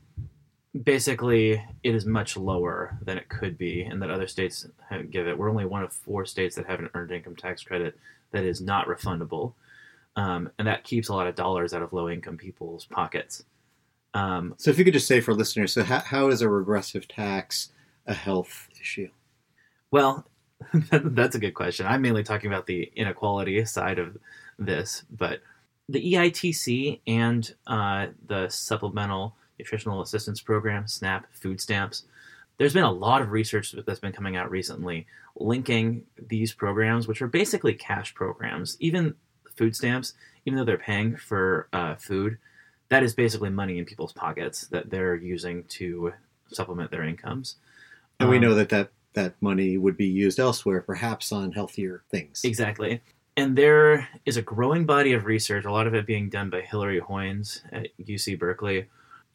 basically, 0.81 1.63
it 1.83 1.95
is 1.95 2.05
much 2.05 2.35
lower 2.35 2.97
than 3.01 3.17
it 3.17 3.29
could 3.29 3.57
be, 3.57 3.83
and 3.83 4.01
that 4.01 4.09
other 4.09 4.27
states 4.27 4.67
give 5.11 5.27
it. 5.27 5.37
We're 5.37 5.49
only 5.49 5.65
one 5.65 5.83
of 5.83 5.93
four 5.93 6.25
states 6.25 6.55
that 6.55 6.65
have 6.65 6.79
an 6.79 6.89
earned 6.93 7.11
income 7.11 7.35
tax 7.35 7.63
credit 7.63 7.97
that 8.31 8.43
is 8.43 8.61
not 8.61 8.87
refundable, 8.87 9.53
um, 10.15 10.49
and 10.57 10.67
that 10.67 10.83
keeps 10.83 11.09
a 11.09 11.13
lot 11.13 11.27
of 11.27 11.35
dollars 11.35 11.73
out 11.73 11.81
of 11.81 11.93
low 11.93 12.09
income 12.09 12.37
people's 12.37 12.85
pockets. 12.85 13.43
Um, 14.13 14.55
So, 14.57 14.71
if 14.71 14.77
you 14.77 14.85
could 14.85 14.93
just 14.93 15.07
say 15.07 15.21
for 15.21 15.33
listeners, 15.33 15.73
so 15.73 15.83
how, 15.83 15.99
how 15.99 16.29
is 16.29 16.41
a 16.41 16.49
regressive 16.49 17.07
tax 17.07 17.69
a 18.05 18.13
health 18.13 18.69
issue? 18.79 19.09
Well, 19.91 20.27
that's 20.91 21.35
a 21.35 21.39
good 21.39 21.53
question. 21.53 21.85
I'm 21.85 22.01
mainly 22.01 22.23
talking 22.23 22.51
about 22.51 22.65
the 22.65 22.91
inequality 22.95 23.63
side 23.65 23.99
of 23.99 24.17
this, 24.57 25.03
but 25.09 25.41
the 25.89 26.13
EITC 26.13 27.01
and 27.05 27.53
uh, 27.67 28.07
the 28.25 28.49
Supplemental 28.49 29.35
Nutritional 29.59 30.01
Assistance 30.01 30.41
Program, 30.41 30.87
SNAP, 30.87 31.25
food 31.31 31.61
stamps, 31.61 32.03
there's 32.57 32.73
been 32.73 32.83
a 32.83 32.91
lot 32.91 33.21
of 33.21 33.31
research 33.31 33.73
that's 33.85 33.99
been 33.99 34.11
coming 34.11 34.35
out 34.35 34.49
recently 34.51 35.07
linking 35.35 36.03
these 36.27 36.53
programs, 36.53 37.07
which 37.07 37.21
are 37.21 37.27
basically 37.27 37.73
cash 37.73 38.13
programs. 38.13 38.77
Even 38.79 39.15
food 39.55 39.75
stamps, 39.75 40.13
even 40.45 40.57
though 40.57 40.65
they're 40.65 40.77
paying 40.77 41.15
for 41.15 41.67
uh, 41.73 41.95
food, 41.95 42.37
that 42.89 43.01
is 43.03 43.15
basically 43.15 43.49
money 43.49 43.79
in 43.79 43.85
people's 43.85 44.13
pockets 44.13 44.67
that 44.67 44.89
they're 44.89 45.15
using 45.15 45.63
to 45.65 46.13
supplement 46.47 46.91
their 46.91 47.03
incomes. 47.03 47.55
And 48.19 48.29
we 48.29 48.37
Um, 48.37 48.43
know 48.43 48.55
that, 48.55 48.69
that 48.69 48.91
that 49.13 49.35
money 49.41 49.77
would 49.77 49.97
be 49.97 50.07
used 50.07 50.39
elsewhere, 50.39 50.81
perhaps 50.81 51.31
on 51.31 51.51
healthier 51.51 52.03
things. 52.09 52.41
Exactly. 52.43 53.01
And 53.35 53.55
there 53.55 54.07
is 54.25 54.37
a 54.37 54.41
growing 54.41 54.85
body 54.85 55.13
of 55.13 55.25
research, 55.25 55.65
a 55.65 55.71
lot 55.71 55.87
of 55.87 55.95
it 55.95 56.05
being 56.05 56.29
done 56.29 56.49
by 56.49 56.61
Hilary 56.61 57.01
Hoynes 57.01 57.61
at 57.71 57.87
UC 57.99 58.37
Berkeley 58.37 58.87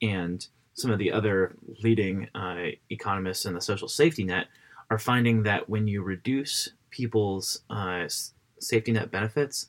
and 0.02 0.46
some 0.74 0.90
of 0.90 0.98
the 0.98 1.10
other 1.10 1.54
leading 1.82 2.28
uh, 2.34 2.66
economists 2.90 3.46
in 3.46 3.54
the 3.54 3.60
social 3.60 3.88
safety 3.88 4.24
net 4.24 4.46
are 4.90 4.98
finding 4.98 5.42
that 5.42 5.68
when 5.68 5.88
you 5.88 6.02
reduce 6.02 6.70
people's 6.90 7.62
uh, 7.68 8.06
safety 8.58 8.92
net 8.92 9.10
benefits, 9.10 9.68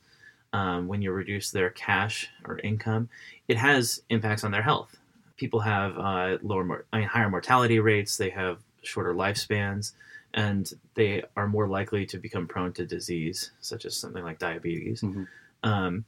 um, 0.54 0.88
when 0.88 1.02
you 1.02 1.12
reduce 1.12 1.52
their 1.52 1.70
cash 1.72 2.30
or 2.46 2.60
income, 2.60 3.10
it 3.48 3.58
has 3.58 4.02
impacts 4.10 4.44
on 4.44 4.52
their 4.52 4.62
health. 4.62 4.98
People 5.38 5.60
have 5.60 5.98
uh, 5.98 6.38
lower, 6.42 6.64
mor- 6.64 6.86
I 6.94 7.00
mean, 7.00 7.08
higher 7.08 7.30
mortality 7.30 7.80
rates. 7.80 8.18
They 8.18 8.30
have 8.30 8.60
shorter 8.84 9.14
lifespans, 9.14 9.94
and 10.34 10.72
they 10.96 11.24
are 11.36 11.48
more 11.48 11.68
likely 11.68 12.06
to 12.08 12.18
become 12.18 12.48
prone 12.48 12.74
to 12.74 12.86
disease, 12.86 13.52
such 13.62 13.86
as 13.86 13.96
something 13.96 14.24
like 14.24 14.40
diabetes. 14.40 15.02
Mhm. 15.02 15.28
Um, 15.64 16.06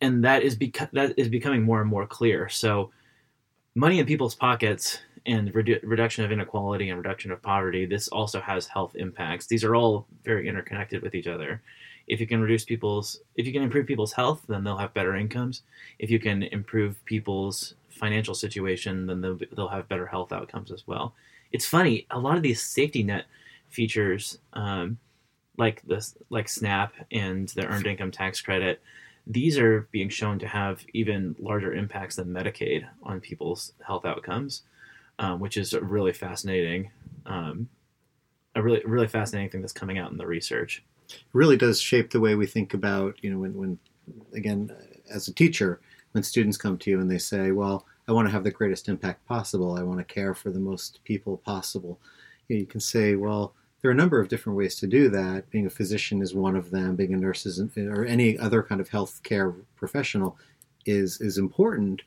and 0.00 0.24
that 0.24 0.42
is 0.42 0.56
beco- 0.56 0.90
that 0.92 1.18
is 1.18 1.28
becoming 1.28 1.62
more 1.62 1.80
and 1.80 1.88
more 1.88 2.06
clear. 2.06 2.48
So, 2.48 2.90
money 3.74 3.98
in 3.98 4.06
people's 4.06 4.34
pockets 4.34 4.98
and 5.26 5.52
redu- 5.52 5.80
reduction 5.82 6.24
of 6.24 6.32
inequality 6.32 6.90
and 6.90 6.98
reduction 6.98 7.30
of 7.32 7.42
poverty. 7.42 7.86
This 7.86 8.08
also 8.08 8.40
has 8.40 8.66
health 8.66 8.94
impacts. 8.96 9.46
These 9.46 9.64
are 9.64 9.74
all 9.74 10.06
very 10.24 10.48
interconnected 10.48 11.02
with 11.02 11.14
each 11.14 11.26
other. 11.26 11.62
If 12.06 12.20
you 12.20 12.26
can 12.26 12.40
reduce 12.40 12.64
people's, 12.64 13.20
if 13.36 13.46
you 13.46 13.52
can 13.52 13.62
improve 13.62 13.86
people's 13.86 14.12
health, 14.12 14.42
then 14.48 14.62
they'll 14.62 14.76
have 14.76 14.92
better 14.92 15.16
incomes. 15.16 15.62
If 15.98 16.10
you 16.10 16.20
can 16.20 16.42
improve 16.42 17.02
people's 17.06 17.74
financial 17.88 18.34
situation, 18.34 19.06
then 19.06 19.20
they'll, 19.20 19.38
they'll 19.56 19.68
have 19.68 19.88
better 19.88 20.06
health 20.06 20.32
outcomes 20.32 20.70
as 20.70 20.86
well. 20.86 21.14
It's 21.52 21.66
funny, 21.66 22.06
a 22.10 22.18
lot 22.18 22.36
of 22.36 22.42
these 22.42 22.62
safety 22.62 23.02
net 23.02 23.24
features, 23.70 24.38
um, 24.52 24.98
like 25.56 25.82
this, 25.82 26.16
like 26.30 26.48
SNAP 26.48 26.92
and 27.12 27.48
the 27.50 27.66
earned 27.66 27.86
income 27.86 28.10
tax 28.10 28.40
credit, 28.40 28.82
these 29.26 29.58
are 29.58 29.88
being 29.90 30.08
shown 30.08 30.38
to 30.38 30.46
have 30.46 30.84
even 30.92 31.34
larger 31.38 31.72
impacts 31.72 32.16
than 32.16 32.28
Medicaid 32.28 32.86
on 33.02 33.20
people's 33.20 33.72
health 33.86 34.04
outcomes, 34.04 34.62
um, 35.18 35.40
which 35.40 35.56
is 35.56 35.72
really 35.74 36.12
fascinating, 36.12 36.90
um, 37.26 37.68
a 38.54 38.62
really 38.62 38.82
really 38.84 39.08
fascinating 39.08 39.50
thing 39.50 39.60
that's 39.60 39.72
coming 39.72 39.98
out 39.98 40.12
in 40.12 40.18
the 40.18 40.26
research. 40.26 40.84
It 41.08 41.22
really 41.32 41.56
does 41.56 41.80
shape 41.80 42.10
the 42.10 42.20
way 42.20 42.34
we 42.34 42.46
think 42.46 42.74
about, 42.74 43.22
you 43.22 43.30
know, 43.30 43.38
when, 43.38 43.54
when 43.54 43.78
again, 44.34 44.74
as 45.10 45.28
a 45.28 45.34
teacher, 45.34 45.80
when 46.12 46.22
students 46.22 46.56
come 46.56 46.78
to 46.78 46.90
you 46.90 47.00
and 47.00 47.10
they 47.10 47.18
say, 47.18 47.50
well, 47.50 47.86
I 48.06 48.12
want 48.12 48.28
to 48.28 48.32
have 48.32 48.44
the 48.44 48.50
greatest 48.50 48.88
impact 48.88 49.26
possible, 49.26 49.76
I 49.76 49.82
want 49.82 49.98
to 49.98 50.04
care 50.04 50.34
for 50.34 50.50
the 50.50 50.60
most 50.60 51.00
people 51.04 51.38
possible, 51.38 51.98
you, 52.48 52.56
know, 52.56 52.60
you 52.60 52.66
can 52.66 52.80
say, 52.80 53.16
well, 53.16 53.54
there 53.84 53.90
are 53.90 53.92
a 53.92 53.96
number 53.98 54.18
of 54.18 54.28
different 54.28 54.56
ways 54.56 54.76
to 54.76 54.86
do 54.86 55.10
that. 55.10 55.50
Being 55.50 55.66
a 55.66 55.70
physician 55.70 56.22
is 56.22 56.34
one 56.34 56.56
of 56.56 56.70
them. 56.70 56.96
Being 56.96 57.12
a 57.12 57.18
nurse 57.18 57.44
is, 57.44 57.60
or 57.76 58.06
any 58.06 58.38
other 58.38 58.62
kind 58.62 58.80
of 58.80 58.88
healthcare 58.88 59.54
professional 59.76 60.38
is 60.86 61.20
is 61.20 61.36
important. 61.36 62.00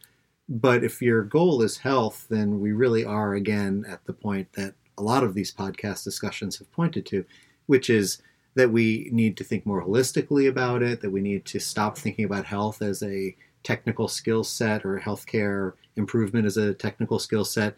But 0.50 0.84
if 0.84 1.04
your 1.04 1.22
goal 1.22 1.62
is 1.62 1.78
health, 1.78 2.26
then 2.32 2.60
we 2.60 2.72
really 2.72 3.06
are 3.06 3.36
again 3.36 3.86
at 3.88 4.04
the 4.06 4.14
point 4.14 4.54
that 4.54 4.74
a 4.98 5.04
lot 5.04 5.24
of 5.24 5.36
these 5.36 5.54
podcast 5.54 6.04
discussions 6.04 6.58
have 6.58 6.72
pointed 6.72 7.06
to, 7.08 7.24
which 7.68 7.92
is 7.92 8.24
that 8.56 8.72
we 8.72 9.10
need 9.12 9.38
to 9.38 9.44
think 9.44 9.64
more 9.64 9.86
holistically 9.86 10.50
about 10.50 10.82
it, 10.82 11.02
that 11.02 11.12
we 11.12 11.22
need 11.22 11.46
to 11.46 11.60
stop 11.60 11.96
thinking 11.96 12.26
about 12.26 12.46
health 12.46 12.82
as 12.82 13.04
a 13.04 13.36
technical 13.62 14.08
skill 14.08 14.44
set 14.44 14.84
or 14.84 15.00
healthcare 15.00 15.74
improvement 15.96 16.48
as 16.48 16.58
a 16.58 16.74
technical 16.74 17.20
skill 17.20 17.46
set. 17.46 17.76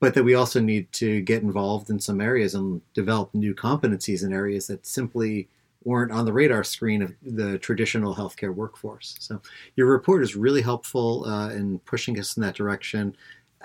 But 0.00 0.14
that 0.14 0.24
we 0.24 0.34
also 0.34 0.60
need 0.60 0.90
to 0.92 1.20
get 1.20 1.42
involved 1.42 1.90
in 1.90 2.00
some 2.00 2.20
areas 2.20 2.54
and 2.54 2.80
develop 2.94 3.32
new 3.34 3.54
competencies 3.54 4.24
in 4.24 4.32
areas 4.32 4.66
that 4.66 4.86
simply 4.86 5.48
weren't 5.84 6.12
on 6.12 6.24
the 6.24 6.32
radar 6.32 6.64
screen 6.64 7.02
of 7.02 7.14
the 7.22 7.58
traditional 7.58 8.14
healthcare 8.14 8.54
workforce. 8.54 9.16
So 9.20 9.40
your 9.76 9.86
report 9.86 10.22
is 10.22 10.36
really 10.36 10.62
helpful 10.62 11.24
uh, 11.26 11.50
in 11.50 11.78
pushing 11.80 12.18
us 12.18 12.36
in 12.36 12.42
that 12.42 12.54
direction. 12.54 13.16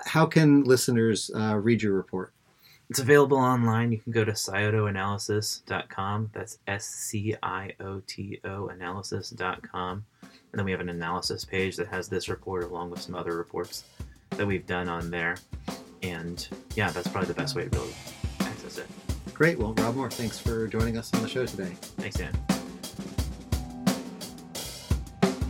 How 0.04 0.26
can 0.26 0.64
listeners 0.64 1.30
uh, 1.34 1.56
read 1.56 1.82
your 1.82 1.94
report? 1.94 2.32
It's 2.88 3.00
available 3.00 3.38
online. 3.38 3.90
You 3.90 3.98
can 3.98 4.12
go 4.12 4.24
to 4.24 4.32
sciotoanalysis.com. 4.32 6.30
That's 6.32 6.58
S 6.68 6.86
C 6.86 7.34
I 7.42 7.72
O 7.80 8.00
T 8.06 8.40
O 8.44 8.68
analysis.com. 8.68 10.04
And 10.22 10.30
then 10.52 10.64
we 10.64 10.70
have 10.70 10.80
an 10.80 10.88
analysis 10.88 11.44
page 11.44 11.76
that 11.76 11.88
has 11.88 12.08
this 12.08 12.28
report 12.28 12.62
along 12.64 12.90
with 12.90 13.00
some 13.00 13.14
other 13.14 13.36
reports 13.36 13.84
that 14.30 14.46
we've 14.46 14.66
done 14.66 14.88
on 14.88 15.10
there. 15.10 15.36
And 16.02 16.46
yeah, 16.74 16.90
that's 16.90 17.08
probably 17.08 17.28
the 17.28 17.34
best 17.34 17.54
way 17.56 17.68
to 17.68 17.78
really 17.78 17.92
access 18.40 18.78
it. 18.78 18.86
Great. 19.34 19.58
Well, 19.58 19.74
Rob 19.74 19.96
Moore, 19.96 20.10
thanks 20.10 20.38
for 20.38 20.66
joining 20.66 20.96
us 20.96 21.12
on 21.14 21.22
the 21.22 21.28
show 21.28 21.44
today. 21.46 21.72
Thanks, 21.98 22.16
Dan. 22.16 22.32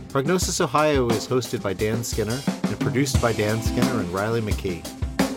Prognosis 0.09 0.59
Ohio 0.61 1.07
is 1.09 1.27
hosted 1.27 1.61
by 1.61 1.73
Dan 1.73 2.03
Skinner 2.03 2.39
and 2.47 2.79
produced 2.79 3.21
by 3.21 3.33
Dan 3.33 3.61
Skinner 3.61 3.99
and 3.99 4.09
Riley 4.09 4.41
McKee. 4.41 4.85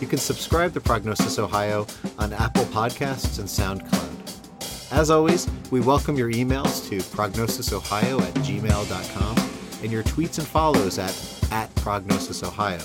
You 0.01 0.07
can 0.07 0.17
subscribe 0.17 0.73
to 0.73 0.81
Prognosis 0.81 1.37
Ohio 1.37 1.85
on 2.17 2.33
Apple 2.33 2.63
Podcasts 2.65 3.37
and 3.37 3.47
SoundCloud. 3.47 4.91
As 4.91 5.11
always, 5.11 5.47
we 5.69 5.79
welcome 5.79 6.17
your 6.17 6.31
emails 6.31 6.89
to 6.89 6.97
prognosisohio 6.97 8.21
at 8.21 8.33
gmail.com 8.33 9.51
and 9.83 9.91
your 9.91 10.03
tweets 10.03 10.39
and 10.39 10.47
follows 10.47 10.97
at, 10.97 11.15
at 11.51 11.73
Prognosis 11.75 12.43
Ohio. 12.43 12.81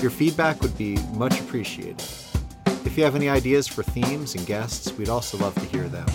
Your 0.00 0.10
feedback 0.12 0.62
would 0.62 0.78
be 0.78 0.96
much 1.14 1.40
appreciated. 1.40 2.00
If 2.84 2.96
you 2.96 3.02
have 3.02 3.16
any 3.16 3.28
ideas 3.28 3.66
for 3.66 3.82
themes 3.82 4.36
and 4.36 4.46
guests, 4.46 4.92
we'd 4.92 5.08
also 5.08 5.36
love 5.38 5.54
to 5.54 5.64
hear 5.66 5.88
them. 5.88 6.06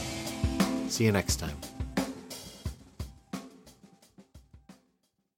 See 0.87 1.03
you 1.03 1.11
next 1.11 1.35
time. 1.35 1.57